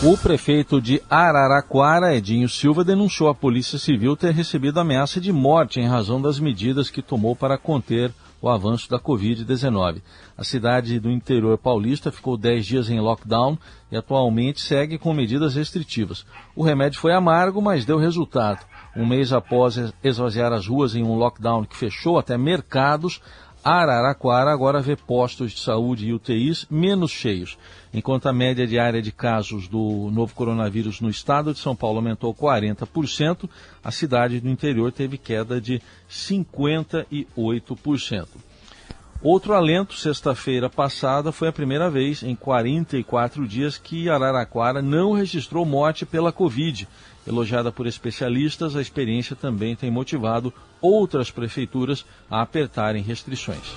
O 0.05 0.19
prefeito 0.19 0.81
de 0.81 1.01
Araraquara, 1.09 2.13
Edinho 2.13 2.49
Silva, 2.49 2.83
denunciou 2.83 3.29
a 3.29 3.35
Polícia 3.35 3.79
Civil 3.79 4.17
ter 4.17 4.35
recebido 4.35 4.81
ameaça 4.81 5.21
de 5.21 5.33
morte 5.33 5.79
em 5.79 5.87
razão 5.87 6.21
das 6.21 6.41
medidas 6.41 6.91
que 6.91 7.01
tomou 7.01 7.37
para 7.37 7.57
conter 7.57 8.13
o 8.41 8.49
avanço 8.49 8.91
da 8.91 8.99
Covid-19. 8.99 10.03
A 10.37 10.43
cidade 10.43 10.99
do 10.99 11.09
interior 11.09 11.57
paulista 11.57 12.11
ficou 12.11 12.37
10 12.37 12.67
dias 12.67 12.91
em 12.91 12.99
lockdown 12.99 13.57
e 13.93 13.97
atualmente 13.97 14.61
segue 14.61 14.99
com 14.99 15.15
medidas 15.15 15.55
restritivas. 15.55 16.27
O 16.57 16.65
remédio 16.65 16.99
foi 16.99 17.13
amargo, 17.13 17.63
mas 17.63 17.85
deu 17.85 17.97
resultado. 17.97 18.67
Um 18.97 19.07
mês 19.07 19.33
após 19.33 19.79
esvaziar 20.03 20.53
as 20.53 20.67
ruas 20.67 20.97
em 20.97 21.05
um 21.05 21.15
lockdown 21.15 21.65
que 21.65 21.77
fechou 21.77 22.19
até 22.19 22.37
mercados, 22.37 23.23
Araraquara 23.65 24.53
agora 24.53 24.81
vê 24.81 24.97
postos 24.97 25.53
de 25.53 25.61
saúde 25.61 26.07
e 26.07 26.13
UTIs 26.13 26.67
menos 26.69 27.13
cheios. 27.13 27.57
Enquanto 27.95 28.29
a 28.29 28.33
média 28.33 28.67
diária 28.67 29.01
de 29.01 29.13
casos 29.13 29.69
do 29.69 30.11
novo 30.13 30.35
coronavírus 30.35 31.01
no 31.01 31.09
estado 31.09 31.53
de 31.53 31.61
São 31.61 31.77
Paulo 31.77 31.99
aumentou 31.99 32.35
40%, 32.35 33.49
a 33.85 33.93
cidade 33.93 34.41
do 34.41 34.49
interior 34.49 34.91
teve 34.91 35.17
queda 35.17 35.61
de 35.61 35.81
58%. 36.11 38.27
Outro 39.23 39.53
alento, 39.53 39.95
sexta-feira 39.95 40.69
passada, 40.69 41.31
foi 41.31 41.47
a 41.47 41.53
primeira 41.53 41.89
vez 41.89 42.25
em 42.25 42.35
44 42.35 43.47
dias 43.47 43.79
que 43.79 44.11
Araraquara 44.11 44.83
não 44.83 45.13
registrou 45.13 45.65
morte 45.65 46.05
pela 46.05 46.33
Covid. 46.33 46.89
Elogiada 47.25 47.71
por 47.71 47.87
especialistas, 47.87 48.75
a 48.75 48.81
experiência 48.81 49.37
também 49.37 49.77
tem 49.77 49.93
motivado 49.93 50.53
outras 50.81 51.31
prefeituras 51.31 52.05
a 52.29 52.43
apertarem 52.43 53.01
restrições. 53.01 53.77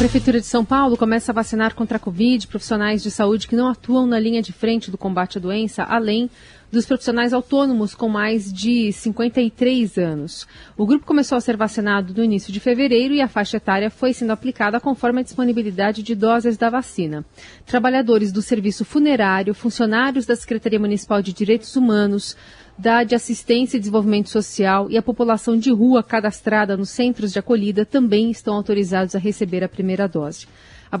A 0.00 0.02
Prefeitura 0.02 0.40
de 0.40 0.46
São 0.46 0.64
Paulo 0.64 0.96
começa 0.96 1.30
a 1.30 1.34
vacinar 1.34 1.74
contra 1.74 1.98
a 1.98 2.00
Covid 2.00 2.46
profissionais 2.46 3.02
de 3.02 3.10
saúde 3.10 3.46
que 3.46 3.54
não 3.54 3.68
atuam 3.68 4.06
na 4.06 4.18
linha 4.18 4.40
de 4.40 4.50
frente 4.50 4.90
do 4.90 4.96
combate 4.96 5.36
à 5.36 5.40
doença, 5.42 5.82
além 5.82 6.30
dos 6.72 6.86
profissionais 6.86 7.34
autônomos 7.34 7.94
com 7.94 8.08
mais 8.08 8.50
de 8.50 8.90
53 8.94 9.98
anos. 9.98 10.46
O 10.74 10.86
grupo 10.86 11.04
começou 11.04 11.36
a 11.36 11.40
ser 11.40 11.54
vacinado 11.54 12.14
no 12.14 12.24
início 12.24 12.50
de 12.50 12.58
fevereiro 12.58 13.12
e 13.12 13.20
a 13.20 13.28
faixa 13.28 13.58
etária 13.58 13.90
foi 13.90 14.14
sendo 14.14 14.30
aplicada 14.30 14.80
conforme 14.80 15.20
a 15.20 15.22
disponibilidade 15.22 16.02
de 16.02 16.14
doses 16.14 16.56
da 16.56 16.70
vacina. 16.70 17.22
Trabalhadores 17.66 18.32
do 18.32 18.40
serviço 18.40 18.86
funerário, 18.86 19.52
funcionários 19.52 20.24
da 20.24 20.34
Secretaria 20.34 20.80
Municipal 20.80 21.20
de 21.20 21.34
Direitos 21.34 21.76
Humanos, 21.76 22.34
da 22.80 23.04
de 23.04 23.14
Assistência 23.14 23.76
e 23.76 23.80
Desenvolvimento 23.80 24.30
Social 24.30 24.90
e 24.90 24.96
a 24.96 25.02
população 25.02 25.54
de 25.54 25.70
rua 25.70 26.02
cadastrada 26.02 26.78
nos 26.78 26.88
centros 26.88 27.30
de 27.30 27.38
acolhida 27.38 27.84
também 27.84 28.30
estão 28.30 28.54
autorizados 28.54 29.14
a 29.14 29.18
receber 29.18 29.62
a 29.62 29.68
primeira 29.68 30.08
dose. 30.08 30.46
A 30.90 30.96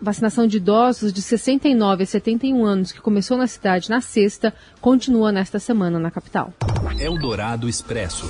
vacinação 0.00 0.46
de 0.46 0.56
idosos 0.56 1.12
de 1.12 1.20
69 1.20 2.02
a 2.02 2.06
71 2.06 2.64
anos, 2.64 2.90
que 2.90 3.02
começou 3.02 3.36
na 3.36 3.46
cidade 3.46 3.90
na 3.90 4.00
sexta, 4.00 4.52
continua 4.80 5.30
nesta 5.30 5.58
semana 5.58 5.98
na 5.98 6.10
capital. 6.10 6.54
Eldorado 6.98 7.68
Expresso. 7.68 8.28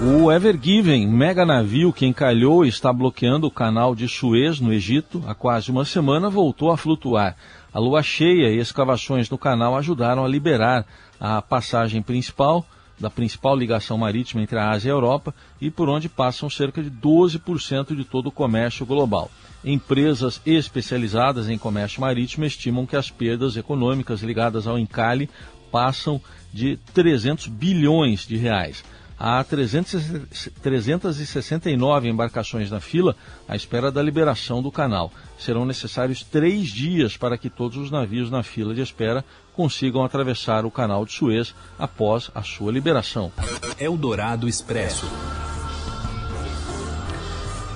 O 0.00 0.32
Ever 0.32 0.58
Given, 0.60 1.06
mega 1.06 1.44
navio 1.44 1.92
que 1.92 2.06
encalhou 2.06 2.64
e 2.64 2.68
está 2.68 2.92
bloqueando 2.92 3.46
o 3.46 3.50
canal 3.50 3.94
de 3.94 4.08
Suez, 4.08 4.58
no 4.58 4.72
Egito, 4.72 5.22
há 5.26 5.34
quase 5.34 5.70
uma 5.70 5.84
semana, 5.84 6.30
voltou 6.30 6.70
a 6.70 6.76
flutuar. 6.76 7.36
A 7.72 7.78
lua 7.78 8.02
cheia 8.02 8.50
e 8.50 8.58
escavações 8.58 9.30
no 9.30 9.38
canal 9.38 9.76
ajudaram 9.76 10.24
a 10.24 10.28
liberar 10.28 10.86
a 11.24 11.40
passagem 11.40 12.02
principal 12.02 12.66
da 12.98 13.08
principal 13.08 13.56
ligação 13.56 13.96
marítima 13.96 14.42
entre 14.42 14.58
a 14.58 14.70
Ásia 14.70 14.88
e 14.88 14.90
a 14.90 14.94
Europa 14.94 15.32
e 15.60 15.70
por 15.70 15.88
onde 15.88 16.08
passam 16.08 16.50
cerca 16.50 16.82
de 16.82 16.90
12% 16.90 17.94
de 17.94 18.04
todo 18.04 18.26
o 18.26 18.32
comércio 18.32 18.84
global. 18.84 19.30
Empresas 19.64 20.40
especializadas 20.44 21.48
em 21.48 21.56
comércio 21.56 22.00
marítimo 22.00 22.44
estimam 22.44 22.84
que 22.84 22.96
as 22.96 23.08
perdas 23.08 23.56
econômicas 23.56 24.20
ligadas 24.20 24.66
ao 24.66 24.76
encalhe 24.76 25.30
passam 25.70 26.20
de 26.52 26.76
300 26.92 27.46
bilhões 27.46 28.26
de 28.26 28.36
reais. 28.36 28.84
Há 29.24 29.44
300, 29.44 30.50
369 30.60 32.08
embarcações 32.08 32.72
na 32.72 32.80
fila 32.80 33.14
à 33.46 33.54
espera 33.54 33.88
da 33.88 34.02
liberação 34.02 34.60
do 34.60 34.72
canal. 34.72 35.12
Serão 35.38 35.64
necessários 35.64 36.24
três 36.24 36.66
dias 36.66 37.16
para 37.16 37.38
que 37.38 37.48
todos 37.48 37.78
os 37.78 37.88
navios 37.88 38.32
na 38.32 38.42
fila 38.42 38.74
de 38.74 38.80
espera 38.80 39.24
consigam 39.54 40.02
atravessar 40.02 40.66
o 40.66 40.72
canal 40.72 41.04
de 41.04 41.12
Suez 41.12 41.54
após 41.78 42.32
a 42.34 42.42
sua 42.42 42.72
liberação. 42.72 43.30
Eldorado 43.78 44.48
Expresso. 44.48 45.06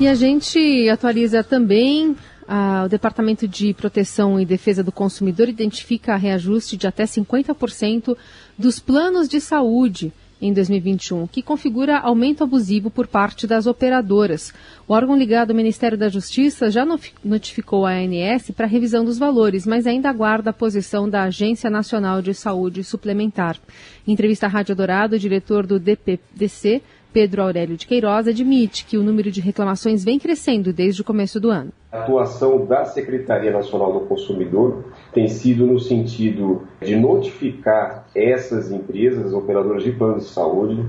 E 0.01 0.09
a 0.09 0.17
gente 0.17 0.89
atualiza 0.89 1.45
também. 1.45 2.17
Ah, 2.49 2.83
o 2.87 2.89
Departamento 2.89 3.47
de 3.47 3.73
Proteção 3.73 4.41
e 4.41 4.45
Defesa 4.45 4.83
do 4.83 4.91
Consumidor 4.91 5.49
identifica 5.49 6.17
reajuste 6.17 6.77
de 6.77 6.89
até 6.89 7.05
50% 7.05 8.17
dos 8.59 8.81
planos 8.81 9.29
de 9.29 9.41
saúde 9.41 10.13
em 10.41 10.53
2021, 10.53 11.27
que 11.27 11.43
configura 11.43 11.99
aumento 11.99 12.45
abusivo 12.45 12.91
por 12.91 13.07
parte 13.07 13.47
das 13.47 13.67
operadoras. 13.67 14.53
O 14.87 14.93
órgão 14.93 15.17
ligado 15.17 15.51
ao 15.51 15.57
Ministério 15.57 15.97
da 15.97 16.09
Justiça 16.09 16.71
já 16.71 16.85
notificou 17.25 17.87
a 17.87 17.93
ANS 17.93 18.51
para 18.51 18.67
revisão 18.67 19.05
dos 19.05 19.19
valores, 19.19 19.67
mas 19.67 19.87
ainda 19.87 20.11
aguarda 20.11 20.51
a 20.51 20.53
posição 20.53 21.09
da 21.09 21.23
Agência 21.23 21.71
Nacional 21.71 22.21
de 22.21 22.35
Saúde 22.35 22.85
Suplementar. 22.85 23.57
Em 24.07 24.13
entrevista 24.13 24.47
à 24.47 24.49
Rádio 24.49 24.77
Dourado, 24.77 25.17
o 25.17 25.19
diretor 25.19 25.67
do 25.67 25.81
DPDC 25.81 26.83
Pedro 27.17 27.45
Aurélio 27.45 27.79
de 27.79 27.87
Queiroz 27.87 28.29
admite 28.29 28.85
que 28.85 28.99
o 28.99 29.03
número 29.03 29.31
de 29.31 29.41
reclamações 29.41 30.05
vem 30.05 30.19
crescendo 30.19 30.71
desde 30.71 31.01
o 31.01 31.05
começo 31.05 31.41
do 31.41 31.49
ano. 31.49 31.73
A 31.91 32.01
atuação 32.01 32.67
da 32.67 32.85
Secretaria 32.85 33.51
Nacional 33.51 33.91
do 33.91 34.01
Consumidor 34.01 34.85
tem 35.15 35.27
sido 35.27 35.67
no 35.67 35.81
sentido 35.81 36.65
de 36.79 36.95
notificar 36.95 38.07
essas 38.15 38.71
empresas, 38.71 39.33
operadoras 39.33 39.83
de 39.83 39.93
planos 39.93 40.27
de 40.27 40.31
saúde, 40.31 40.85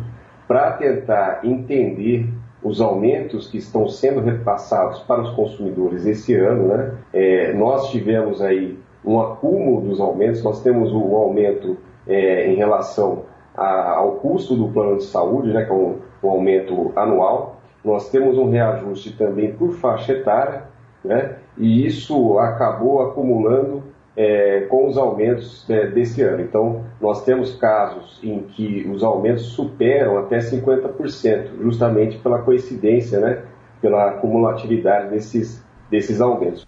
para 0.46 0.74
tentar 0.74 1.46
entender 1.46 2.27
os 2.62 2.81
aumentos 2.81 3.48
que 3.48 3.60
estão 3.60 3.88
sendo 3.88 4.19
repassados 4.19 5.00
para 5.03 5.22
os 5.22 5.29
consumidores 5.29 6.05
esse 6.05 6.36
ano. 6.36 6.67
Né? 6.67 6.93
É, 7.13 7.53
nós 7.53 7.89
tivemos 7.89 8.41
aí 8.41 8.77
um 9.05 9.17
acúmulo 9.22 9.79
dos 9.79 10.01
aumentos, 10.01 10.43
nós 10.43 10.62
temos 10.62 10.91
o 10.91 10.98
um 10.98 11.15
aumento 11.15 11.77
é, 12.05 12.51
em 12.51 12.57
relação 12.57 13.24
a, 13.58 13.96
ao 13.96 14.12
custo 14.14 14.56
do 14.56 14.68
plano 14.70 14.98
de 14.98 15.04
saúde, 15.04 15.52
né, 15.52 15.66
que 15.66 15.72
é 15.72 15.74
um, 15.74 15.98
um 16.24 16.30
aumento 16.30 16.94
anual. 16.96 17.58
Nós 17.84 18.10
temos 18.10 18.38
um 18.38 18.50
reajuste 18.50 19.18
também 19.18 19.54
por 19.54 19.74
faixa 19.74 20.14
etária, 20.14 20.64
né? 21.04 21.38
e 21.58 21.86
isso 21.86 22.38
acabou 22.38 23.02
acumulando 23.02 23.84
é, 24.16 24.62
com 24.70 24.88
os 24.88 24.98
aumentos 24.98 25.68
é, 25.70 25.88
desse 25.88 26.22
ano. 26.22 26.42
Então, 26.42 26.84
nós 27.00 27.24
temos 27.24 27.56
casos 27.56 28.20
em 28.24 28.42
que 28.42 28.88
os 28.92 29.03
aumentos 29.03 29.44
superam 29.44 30.18
até 30.18 30.40
50%, 30.40 31.62
justamente 31.62 32.18
pela 32.18 32.40
coincidência, 32.40 33.20
né? 33.20 33.44
pela 33.81 34.10
acumulatividade 34.10 35.10
desses, 35.10 35.64
desses 35.90 36.20
aumentos. 36.20 36.66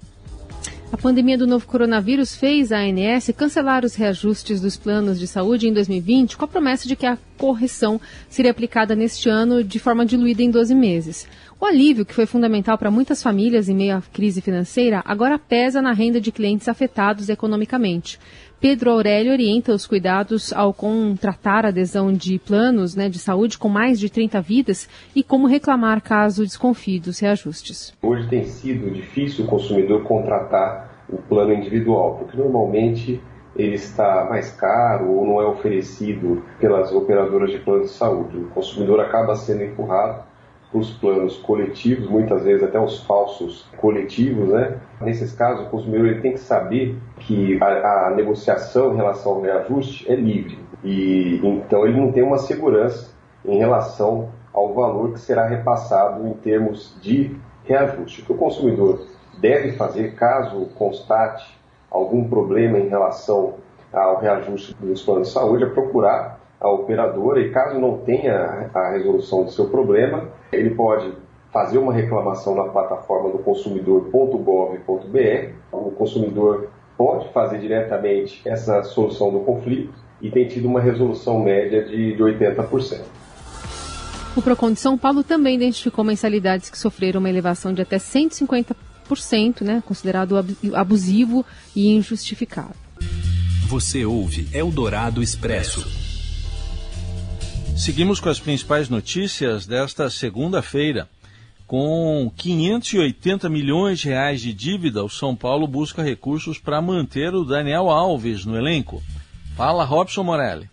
A 0.91 0.97
pandemia 0.97 1.37
do 1.37 1.45
novo 1.45 1.67
coronavírus 1.67 2.35
fez 2.35 2.71
a 2.71 2.79
ANS 2.79 3.29
cancelar 3.37 3.85
os 3.85 3.93
reajustes 3.93 4.59
dos 4.59 4.75
planos 4.75 5.19
de 5.19 5.27
saúde 5.27 5.67
em 5.67 5.73
2020 5.73 6.35
com 6.35 6.45
a 6.45 6.47
promessa 6.47 6.87
de 6.87 6.95
que 6.95 7.05
a 7.05 7.17
correção 7.37 8.01
seria 8.27 8.49
aplicada 8.49 8.95
neste 8.95 9.29
ano 9.29 9.63
de 9.63 9.77
forma 9.77 10.03
diluída 10.03 10.41
em 10.41 10.49
12 10.49 10.73
meses. 10.73 11.27
O 11.61 11.65
alívio, 11.65 12.05
que 12.05 12.13
foi 12.13 12.25
fundamental 12.25 12.75
para 12.75 12.89
muitas 12.89 13.21
famílias 13.21 13.69
em 13.69 13.75
meio 13.75 13.97
à 13.97 14.01
crise 14.01 14.41
financeira, 14.41 15.03
agora 15.05 15.37
pesa 15.37 15.79
na 15.79 15.91
renda 15.91 16.19
de 16.19 16.31
clientes 16.31 16.67
afetados 16.67 17.29
economicamente. 17.29 18.17
Pedro 18.59 18.91
Aurélio 18.91 19.31
orienta 19.31 19.73
os 19.73 19.87
cuidados 19.87 20.51
ao 20.51 20.73
contratar 20.73 21.65
adesão 21.65 22.11
de 22.11 22.37
planos 22.39 22.93
né, 22.93 23.07
de 23.07 23.17
saúde 23.17 23.57
com 23.57 23.69
mais 23.69 23.97
de 23.97 24.09
30 24.09 24.41
vidas 24.41 24.89
e 25.15 25.23
como 25.23 25.47
reclamar 25.47 26.01
caso 26.01 26.43
desconfie 26.43 26.99
dos 26.99 27.19
reajustes. 27.19 27.93
Hoje 28.01 28.27
tem 28.27 28.43
sido 28.43 28.91
difícil 28.91 29.45
o 29.45 29.47
consumidor 29.47 30.03
contratar 30.03 31.05
o 31.07 31.17
plano 31.17 31.53
individual, 31.53 32.17
porque 32.17 32.35
normalmente 32.35 33.21
ele 33.55 33.75
está 33.75 34.27
mais 34.29 34.51
caro 34.51 35.09
ou 35.09 35.25
não 35.25 35.41
é 35.41 35.45
oferecido 35.45 36.43
pelas 36.59 36.91
operadoras 36.91 37.51
de 37.51 37.59
plano 37.59 37.83
de 37.83 37.91
saúde. 37.91 38.37
O 38.39 38.49
consumidor 38.49 38.99
acaba 38.99 39.37
sendo 39.37 39.63
empurrado 39.63 40.28
os 40.71 40.91
planos 40.91 41.37
coletivos, 41.37 42.07
muitas 42.07 42.43
vezes 42.43 42.63
até 42.63 42.79
os 42.79 43.03
falsos 43.03 43.65
coletivos, 43.77 44.49
né? 44.49 44.77
Nesses 45.01 45.33
casos, 45.33 45.65
o 45.65 45.69
consumidor 45.69 46.07
ele 46.07 46.21
tem 46.21 46.33
que 46.33 46.39
saber 46.39 46.95
que 47.17 47.57
a, 47.61 48.07
a 48.07 48.11
negociação 48.11 48.93
em 48.93 48.97
relação 48.97 49.33
ao 49.33 49.41
reajuste 49.41 50.11
é 50.11 50.15
livre 50.15 50.59
e 50.83 51.39
então 51.43 51.85
ele 51.85 51.99
não 51.99 52.11
tem 52.11 52.23
uma 52.23 52.37
segurança 52.37 53.13
em 53.43 53.57
relação 53.57 54.29
ao 54.53 54.73
valor 54.73 55.13
que 55.13 55.19
será 55.19 55.47
repassado 55.47 56.27
em 56.27 56.33
termos 56.33 56.95
de 57.01 57.35
reajuste. 57.63 58.21
O 58.21 58.25
que 58.25 58.31
o 58.31 58.37
consumidor 58.37 59.05
deve 59.39 59.73
fazer 59.73 60.15
caso 60.15 60.67
constate 60.75 61.57
algum 61.89 62.27
problema 62.29 62.77
em 62.77 62.87
relação 62.87 63.55
ao 63.91 64.19
reajuste 64.19 64.75
dos 64.79 65.01
planos 65.01 65.27
de 65.27 65.33
saúde 65.33 65.63
é 65.63 65.67
procurar 65.67 66.38
a 66.59 66.69
operadora 66.69 67.41
e 67.41 67.51
caso 67.51 67.79
não 67.79 67.99
tenha 67.99 68.69
a 68.73 68.91
resolução 68.91 69.45
do 69.45 69.51
seu 69.51 69.69
problema, 69.69 70.27
ele 70.51 70.71
pode 70.71 71.13
fazer 71.51 71.77
uma 71.77 71.93
reclamação 71.93 72.55
na 72.55 72.65
plataforma 72.65 73.29
do 73.29 73.39
consumidor.gov.br. 73.39 75.53
O 75.71 75.91
consumidor 75.91 76.69
pode 76.97 77.31
fazer 77.31 77.59
diretamente 77.59 78.41
essa 78.45 78.83
solução 78.83 79.31
do 79.31 79.39
conflito 79.39 79.93
e 80.21 80.29
tem 80.29 80.47
tido 80.47 80.67
uma 80.67 80.81
resolução 80.81 81.39
média 81.39 81.83
de, 81.83 82.15
de 82.15 82.21
80%. 82.21 83.01
O 84.35 84.41
Procon 84.41 84.73
de 84.73 84.79
São 84.79 84.97
Paulo 84.97 85.23
também 85.23 85.55
identificou 85.55 86.03
mensalidades 86.03 86.69
que 86.69 86.77
sofreram 86.77 87.19
uma 87.19 87.29
elevação 87.29 87.73
de 87.73 87.81
até 87.81 87.97
150%, 87.97 89.61
né, 89.61 89.81
considerado 89.85 90.35
abusivo 90.73 91.45
e 91.75 91.95
injustificado. 91.95 92.75
Você 93.67 94.05
ouve 94.05 94.47
Eldorado 94.53 95.23
Expresso. 95.23 95.98
Seguimos 97.79 98.19
com 98.19 98.27
as 98.27 98.41
principais 98.41 98.89
notícias 98.89 99.65
desta 99.65 100.09
segunda-feira. 100.09 101.07
Com 101.65 102.29
580 102.35 103.47
milhões 103.47 103.99
de 103.99 104.09
reais 104.09 104.41
de 104.41 104.53
dívida, 104.53 105.01
o 105.01 105.07
São 105.07 105.33
Paulo 105.33 105.65
busca 105.65 106.03
recursos 106.03 106.59
para 106.59 106.81
manter 106.81 107.33
o 107.33 107.45
Daniel 107.45 107.89
Alves 107.89 108.45
no 108.45 108.57
elenco. 108.57 109.01
Fala, 109.55 109.85
Robson 109.85 110.23
Morelli. 110.23 110.69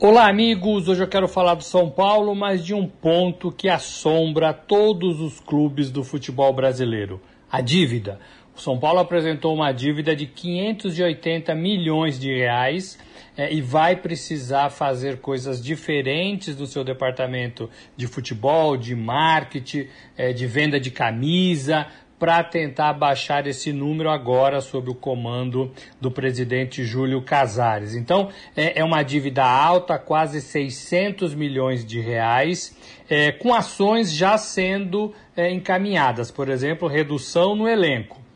Olá, 0.00 0.28
amigos. 0.28 0.88
Hoje 0.88 1.04
eu 1.04 1.08
quero 1.08 1.28
falar 1.28 1.54
do 1.54 1.62
São 1.62 1.88
Paulo, 1.88 2.34
mas 2.34 2.66
de 2.66 2.74
um 2.74 2.88
ponto 2.88 3.52
que 3.52 3.68
assombra 3.68 4.52
todos 4.52 5.20
os 5.20 5.38
clubes 5.38 5.92
do 5.92 6.02
futebol 6.02 6.52
brasileiro: 6.52 7.20
a 7.48 7.60
dívida. 7.60 8.18
O 8.58 8.60
São 8.60 8.76
Paulo 8.76 8.98
apresentou 8.98 9.54
uma 9.54 9.70
dívida 9.70 10.16
de 10.16 10.26
580 10.26 11.54
milhões 11.54 12.18
de 12.18 12.36
reais 12.36 12.98
é, 13.36 13.54
e 13.54 13.62
vai 13.62 13.94
precisar 13.94 14.68
fazer 14.70 15.20
coisas 15.20 15.62
diferentes 15.62 16.56
no 16.56 16.66
seu 16.66 16.82
departamento 16.82 17.70
de 17.96 18.08
futebol, 18.08 18.76
de 18.76 18.96
marketing, 18.96 19.86
é, 20.16 20.32
de 20.32 20.44
venda 20.48 20.80
de 20.80 20.90
camisa, 20.90 21.86
para 22.18 22.42
tentar 22.42 22.94
baixar 22.94 23.46
esse 23.46 23.72
número 23.72 24.10
agora 24.10 24.60
sob 24.60 24.90
o 24.90 24.94
comando 24.96 25.72
do 26.00 26.10
presidente 26.10 26.82
Júlio 26.82 27.22
Casares. 27.22 27.94
Então, 27.94 28.28
é, 28.56 28.80
é 28.80 28.84
uma 28.84 29.04
dívida 29.04 29.44
alta, 29.44 30.00
quase 30.00 30.40
600 30.40 31.32
milhões 31.32 31.86
de 31.86 32.00
reais, 32.00 32.76
é, 33.08 33.30
com 33.30 33.54
ações 33.54 34.12
já 34.12 34.36
sendo 34.36 35.14
é, 35.36 35.48
encaminhadas, 35.48 36.32
por 36.32 36.48
exemplo, 36.48 36.88
redução 36.88 37.54
no 37.54 37.68
elenco. 37.68 38.26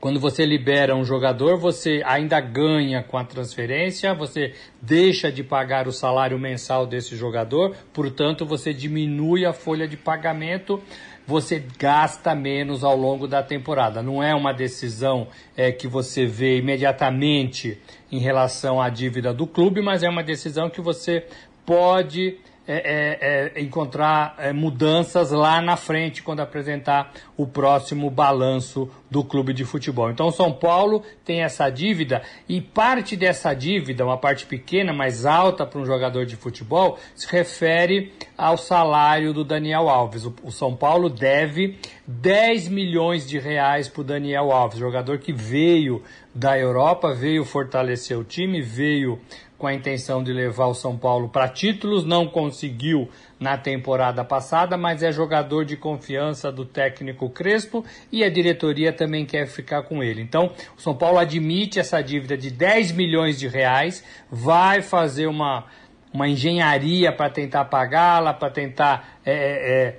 Quando 0.00 0.20
você 0.20 0.44
libera 0.44 0.94
um 0.94 1.04
jogador, 1.04 1.58
você 1.58 2.02
ainda 2.04 2.40
ganha 2.40 3.02
com 3.02 3.16
a 3.16 3.24
transferência, 3.24 4.14
você 4.14 4.52
deixa 4.80 5.32
de 5.32 5.42
pagar 5.42 5.88
o 5.88 5.92
salário 5.92 6.38
mensal 6.38 6.86
desse 6.86 7.16
jogador, 7.16 7.74
portanto, 7.92 8.44
você 8.44 8.72
diminui 8.72 9.44
a 9.46 9.52
folha 9.52 9.88
de 9.88 9.96
pagamento 9.96 10.80
você 11.26 11.62
gasta 11.76 12.34
menos 12.34 12.84
ao 12.84 12.96
longo 12.96 13.26
da 13.26 13.42
temporada. 13.42 14.02
Não 14.02 14.22
é 14.22 14.34
uma 14.34 14.52
decisão 14.52 15.26
é, 15.56 15.72
que 15.72 15.88
você 15.88 16.24
vê 16.24 16.58
imediatamente 16.58 17.78
em 18.12 18.18
relação 18.18 18.80
à 18.80 18.88
dívida 18.88 19.34
do 19.34 19.46
clube, 19.46 19.82
mas 19.82 20.02
é 20.02 20.08
uma 20.08 20.22
decisão 20.22 20.70
que 20.70 20.80
você 20.80 21.26
pode 21.64 22.38
é, 22.68 23.52
é, 23.54 23.60
é, 23.60 23.62
encontrar 23.62 24.34
é, 24.38 24.52
mudanças 24.52 25.30
lá 25.30 25.60
na 25.60 25.76
frente 25.76 26.22
quando 26.22 26.40
apresentar 26.40 27.12
o 27.36 27.46
próximo 27.46 28.10
balanço 28.10 28.90
do 29.08 29.22
clube 29.22 29.52
de 29.52 29.64
futebol. 29.64 30.10
Então, 30.10 30.32
São 30.32 30.52
Paulo 30.52 31.02
tem 31.24 31.42
essa 31.42 31.70
dívida 31.70 32.22
e 32.48 32.60
parte 32.60 33.16
dessa 33.16 33.54
dívida, 33.54 34.04
uma 34.04 34.18
parte 34.18 34.46
pequena, 34.46 34.92
mas 34.92 35.24
alta 35.24 35.64
para 35.64 35.80
um 35.80 35.86
jogador 35.86 36.26
de 36.26 36.34
futebol, 36.34 36.98
se 37.14 37.30
refere 37.30 38.12
ao 38.36 38.56
salário 38.56 39.32
do 39.32 39.44
Daniel 39.44 39.88
Alves. 39.88 40.24
O, 40.24 40.34
o 40.42 40.50
São 40.50 40.74
Paulo 40.74 41.08
deve 41.08 41.78
10 42.06 42.68
milhões 42.68 43.28
de 43.28 43.38
reais 43.38 43.88
para 43.88 44.00
o 44.00 44.04
Daniel 44.04 44.50
Alves, 44.50 44.78
jogador 44.78 45.18
que 45.18 45.32
veio 45.32 46.02
da 46.34 46.58
Europa, 46.58 47.14
veio 47.14 47.44
fortalecer 47.44 48.18
o 48.18 48.24
time, 48.24 48.60
veio 48.60 49.18
com 49.58 49.66
a 49.66 49.74
intenção 49.74 50.22
de 50.22 50.32
levar 50.32 50.66
o 50.66 50.74
São 50.74 50.96
Paulo 50.96 51.28
para 51.28 51.48
títulos, 51.48 52.04
não 52.04 52.26
conseguiu 52.26 53.08
na 53.40 53.56
temporada 53.56 54.24
passada, 54.24 54.76
mas 54.76 55.02
é 55.02 55.10
jogador 55.10 55.64
de 55.64 55.76
confiança 55.76 56.52
do 56.52 56.64
técnico 56.64 57.30
Crespo 57.30 57.84
e 58.12 58.22
a 58.22 58.28
diretoria 58.28 58.92
também 58.92 59.24
quer 59.24 59.46
ficar 59.46 59.82
com 59.82 60.02
ele. 60.02 60.20
Então, 60.20 60.52
o 60.76 60.80
São 60.80 60.94
Paulo 60.94 61.18
admite 61.18 61.78
essa 61.78 62.02
dívida 62.02 62.36
de 62.36 62.50
10 62.50 62.92
milhões 62.92 63.38
de 63.38 63.48
reais, 63.48 64.04
vai 64.30 64.82
fazer 64.82 65.26
uma, 65.26 65.64
uma 66.12 66.28
engenharia 66.28 67.12
para 67.12 67.30
tentar 67.30 67.64
pagá-la, 67.66 68.34
para 68.34 68.50
tentar. 68.50 69.18
É, 69.24 69.32
é, 69.32 69.86
é 69.88 69.96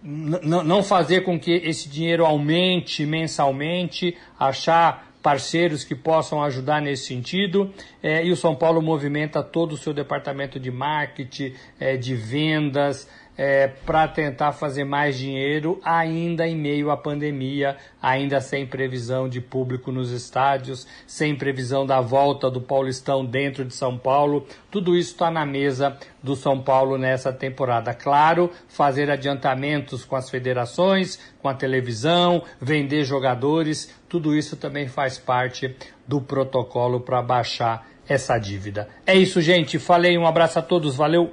não 0.00 0.80
fazer 0.80 1.22
com 1.22 1.40
que 1.40 1.50
esse 1.50 1.88
dinheiro 1.88 2.24
aumente 2.24 3.04
mensalmente, 3.04 4.16
achar 4.38 5.07
parceiros 5.22 5.84
que 5.84 5.94
possam 5.94 6.42
ajudar 6.42 6.80
nesse 6.80 7.06
sentido. 7.06 7.72
É, 8.02 8.24
e 8.24 8.30
o 8.30 8.36
São 8.36 8.54
Paulo 8.54 8.80
movimenta 8.80 9.42
todo 9.42 9.72
o 9.72 9.76
seu 9.76 9.92
departamento 9.92 10.58
de 10.58 10.70
marketing, 10.70 11.54
é, 11.78 11.96
de 11.96 12.14
vendas, 12.14 13.08
é, 13.38 13.68
para 13.68 14.08
tentar 14.08 14.50
fazer 14.50 14.82
mais 14.82 15.16
dinheiro, 15.16 15.80
ainda 15.84 16.44
em 16.44 16.56
meio 16.56 16.90
à 16.90 16.96
pandemia, 16.96 17.76
ainda 18.02 18.40
sem 18.40 18.66
previsão 18.66 19.28
de 19.28 19.40
público 19.40 19.92
nos 19.92 20.10
estádios, 20.10 20.88
sem 21.06 21.36
previsão 21.36 21.86
da 21.86 22.00
volta 22.00 22.50
do 22.50 22.60
Paulistão 22.60 23.24
dentro 23.24 23.64
de 23.64 23.72
São 23.72 23.96
Paulo. 23.96 24.44
Tudo 24.72 24.96
isso 24.96 25.12
está 25.12 25.30
na 25.30 25.46
mesa 25.46 25.96
do 26.20 26.34
São 26.34 26.60
Paulo 26.60 26.98
nessa 26.98 27.32
temporada. 27.32 27.94
Claro, 27.94 28.50
fazer 28.66 29.08
adiantamentos 29.08 30.04
com 30.04 30.16
as 30.16 30.28
federações, 30.28 31.20
com 31.40 31.48
a 31.48 31.54
televisão, 31.54 32.42
vender 32.60 33.04
jogadores, 33.04 33.94
tudo 34.08 34.34
isso 34.34 34.56
também 34.56 34.88
faz 34.88 35.16
parte 35.16 35.76
do 36.08 36.20
protocolo 36.20 37.00
para 37.00 37.22
baixar 37.22 37.86
essa 38.08 38.36
dívida. 38.38 38.88
É 39.06 39.14
isso, 39.14 39.40
gente. 39.40 39.78
Falei, 39.78 40.18
um 40.18 40.26
abraço 40.26 40.58
a 40.58 40.62
todos, 40.62 40.96
valeu. 40.96 41.30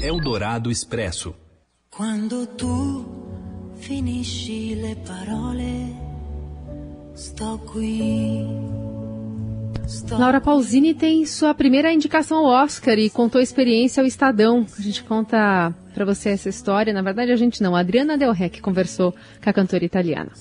Eldorado 0.00 0.70
Expresso. 0.70 1.41
Quando 1.94 2.46
tu 2.46 3.04
finisci 3.74 4.74
le 4.74 4.96
parole, 4.96 5.94
sto 7.12 7.60
qui. 7.70 8.46
Laura 10.08 10.40
Pausini 10.40 10.94
tem 10.94 11.26
sua 11.26 11.52
primeira 11.52 11.92
indicação 11.92 12.38
ao 12.38 12.64
Oscar 12.64 12.98
e 12.98 13.10
contou 13.10 13.40
a 13.40 13.42
experiência 13.42 14.00
ao 14.00 14.06
Estadão. 14.06 14.64
A 14.78 14.80
gente 14.80 15.04
conta 15.04 15.74
para 15.92 16.06
você 16.06 16.30
essa 16.30 16.48
história. 16.48 16.94
Na 16.94 17.02
verdade, 17.02 17.30
a 17.30 17.36
gente 17.36 17.62
não. 17.62 17.76
A 17.76 17.80
Adriana 17.80 18.16
Del 18.16 18.32
Rey 18.32 18.48
conversou 18.48 19.12
com 19.12 19.50
a 19.50 19.52
cantora 19.52 19.84
italiana. 19.84 20.32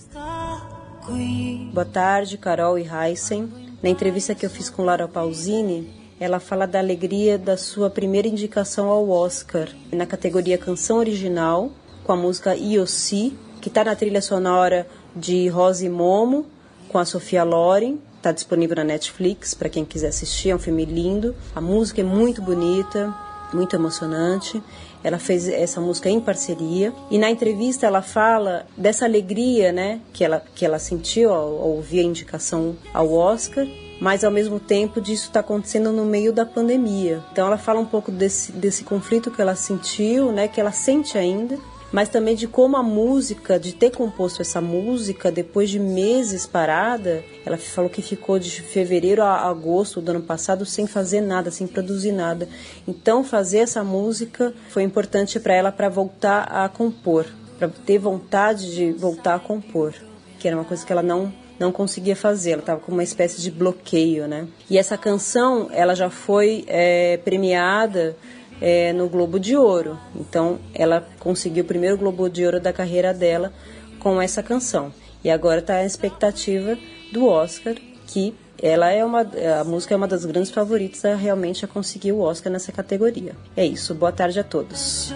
Boa 1.74 1.86
tarde, 1.86 2.38
Carol 2.38 2.80
e 2.80 2.88
Heisen. 2.88 3.52
Na 3.84 3.90
entrevista 3.90 4.34
que 4.34 4.46
eu 4.46 4.50
fiz 4.50 4.70
com 4.70 4.84
Laura 4.84 5.06
Pausini, 5.06 6.01
ela 6.22 6.40
fala 6.40 6.68
da 6.68 6.78
alegria 6.78 7.36
da 7.36 7.58
sua 7.58 7.90
primeira 7.90 8.28
indicação 8.28 8.90
ao 8.90 9.10
Oscar 9.10 9.68
na 9.92 10.06
categoria 10.06 10.56
Canção 10.56 10.98
Original, 10.98 11.72
com 12.04 12.12
a 12.12 12.16
música 12.16 12.56
Iosi, 12.56 13.36
que 13.60 13.70
está 13.70 13.84
na 13.84 13.96
trilha 13.96 14.22
sonora 14.22 14.86
de 15.16 15.48
Rose 15.48 15.90
Momo, 15.90 16.46
com 16.90 17.00
a 17.00 17.06
Sofia 17.06 17.44
Loren. 17.44 17.98
Está 18.18 18.32
disponível 18.32 18.76
na 18.76 18.84
Netflix 18.84 19.56
para 19.56 19.68
quem 19.68 19.84
quiser 19.84 20.10
assistir. 20.10 20.52
É 20.52 20.56
um 20.56 20.60
filme 20.60 20.86
lindo. 20.86 21.36
A 21.56 21.60
música 21.60 22.02
é 22.02 22.04
muito 22.04 22.40
bonita, 22.40 23.12
muito 23.52 23.76
emocionante. 23.76 24.62
Ela 25.04 25.18
fez 25.18 25.48
essa 25.48 25.82
música 25.82 26.08
em 26.08 26.22
parceria 26.22 26.94
e 27.10 27.18
na 27.18 27.32
entrevista 27.32 27.88
ela 27.88 28.04
fala 28.04 28.68
dessa 28.78 29.06
alegria, 29.06 29.72
né, 29.72 30.00
que 30.14 30.24
ela 30.24 30.44
que 30.54 30.64
ela 30.64 30.78
sentiu 30.78 31.34
ao, 31.34 31.48
ao 31.48 31.70
ouvir 31.70 32.02
a 32.02 32.04
indicação 32.04 32.76
ao 32.94 33.12
Oscar 33.12 33.66
mas 34.02 34.24
ao 34.24 34.32
mesmo 34.32 34.60
tempo 34.60 35.00
disso 35.00 35.26
está 35.26 35.42
acontecendo 35.42 35.92
no 35.92 36.04
meio 36.04 36.34
da 36.34 36.44
pandemia. 36.44 37.24
Então 37.32 37.46
ela 37.46 37.58
fala 37.58 37.80
um 37.80 37.86
pouco 37.86 38.12
desse, 38.12 38.52
desse 38.52 38.84
conflito 38.84 39.30
que 39.30 39.40
ela 39.40 39.56
sentiu, 39.56 40.32
né, 40.32 40.48
que 40.48 40.60
ela 40.60 40.72
sente 40.72 41.20
ainda, 41.20 41.56
mas 41.92 42.10
também 42.10 42.36
de 42.36 42.48
como 42.48 42.78
a 42.78 42.82
música, 42.82 43.60
de 43.60 43.74
ter 43.74 43.92
composto 43.92 44.42
essa 44.42 44.60
música 44.60 45.32
depois 45.32 45.70
de 45.70 45.78
meses 45.78 46.48
parada, 46.48 47.24
ela 47.46 47.58
falou 47.58 47.92
que 47.92 48.02
ficou 48.02 48.40
de 48.40 48.64
fevereiro 48.64 49.22
a 49.22 49.48
agosto 49.48 50.02
do 50.02 50.10
ano 50.10 50.22
passado 50.22 50.66
sem 50.66 50.88
fazer 50.88 51.22
nada, 51.22 51.52
sem 51.52 51.68
produzir 51.68 52.12
nada. 52.12 52.50
Então 52.88 53.24
fazer 53.24 53.60
essa 53.60 53.84
música 53.84 54.52
foi 54.70 54.82
importante 54.82 55.40
para 55.40 55.54
ela 55.54 55.72
para 55.72 55.90
voltar 55.90 56.44
a 56.44 56.68
compor, 56.68 57.28
para 57.60 57.70
ter 57.86 58.00
vontade 58.00 58.74
de 58.74 58.92
voltar 58.94 59.36
a 59.36 59.40
compor, 59.40 59.94
que 60.40 60.48
era 60.48 60.58
uma 60.58 60.66
coisa 60.66 60.84
que 60.84 60.92
ela 60.92 61.04
não 61.04 61.41
não 61.62 61.72
conseguia 61.72 62.16
fazer, 62.16 62.52
ela 62.52 62.62
estava 62.62 62.82
com 62.82 62.92
uma 62.92 63.04
espécie 63.04 63.40
de 63.40 63.52
bloqueio, 63.52 64.28
né? 64.28 64.48
E 64.70 64.78
essa 64.78 64.98
canção, 64.98 65.70
ela 65.72 65.96
já 65.96 66.10
foi 66.10 66.66
é, 66.68 67.18
premiada 67.18 68.18
é, 68.60 68.92
no 68.92 69.08
Globo 69.08 69.40
de 69.40 69.56
Ouro, 69.56 69.98
então 70.16 70.60
ela 70.74 71.08
conseguiu 71.20 71.64
o 71.64 71.68
primeiro 71.68 71.98
Globo 71.98 72.28
de 72.30 72.44
Ouro 72.44 72.60
da 72.60 72.74
carreira 72.74 73.14
dela 73.14 73.54
com 74.00 74.22
essa 74.22 74.42
canção. 74.42 74.92
E 75.24 75.30
agora 75.30 75.60
está 75.60 75.76
a 75.76 75.86
expectativa 75.86 76.78
do 77.14 77.28
Oscar, 77.28 77.76
que 78.08 78.34
ela 78.62 78.92
é 78.92 79.04
uma 79.06 79.22
a 79.60 79.64
música 79.64 79.94
é 79.94 79.98
uma 79.98 80.08
das 80.08 80.26
grandes 80.26 80.52
favoritas 80.52 81.04
a 81.06 81.16
realmente 81.16 81.66
a 81.66 81.68
conseguir 81.68 82.12
o 82.12 82.20
Oscar 82.20 82.52
nessa 82.52 82.72
categoria. 82.72 83.36
É 83.56 83.66
isso, 83.66 83.96
boa 83.96 84.12
tarde 84.12 84.40
a 84.40 84.44
todos. 84.44 85.14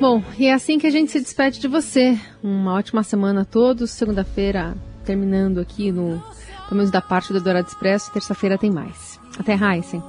Bom, 0.00 0.22
e 0.38 0.46
é 0.46 0.54
assim 0.54 0.78
que 0.78 0.86
a 0.86 0.90
gente 0.90 1.10
se 1.10 1.20
despede 1.20 1.60
de 1.60 1.68
você. 1.68 2.18
Uma 2.42 2.72
ótima 2.74 3.02
semana 3.02 3.42
a 3.42 3.44
todos. 3.44 3.90
Segunda-feira, 3.90 4.74
terminando 5.04 5.58
aqui 5.58 5.92
no, 5.92 6.18
pelo 6.66 6.76
menos 6.76 6.90
da 6.90 7.02
parte 7.02 7.34
do 7.34 7.40
Dourado 7.40 7.68
Expresso. 7.68 8.10
Terça-feira 8.10 8.56
tem 8.56 8.70
mais. 8.70 9.20
Até, 9.38 9.52
Heisen. 9.52 10.02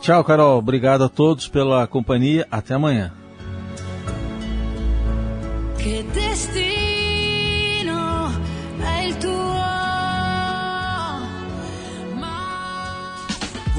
Tchau, 0.00 0.24
Carol. 0.24 0.58
Obrigado 0.58 1.04
a 1.04 1.08
todos 1.10 1.48
pela 1.48 1.86
companhia. 1.86 2.48
Até 2.50 2.72
amanhã. 2.72 3.12
Que 5.76 6.02
destino 6.14 7.92
é 8.82 9.08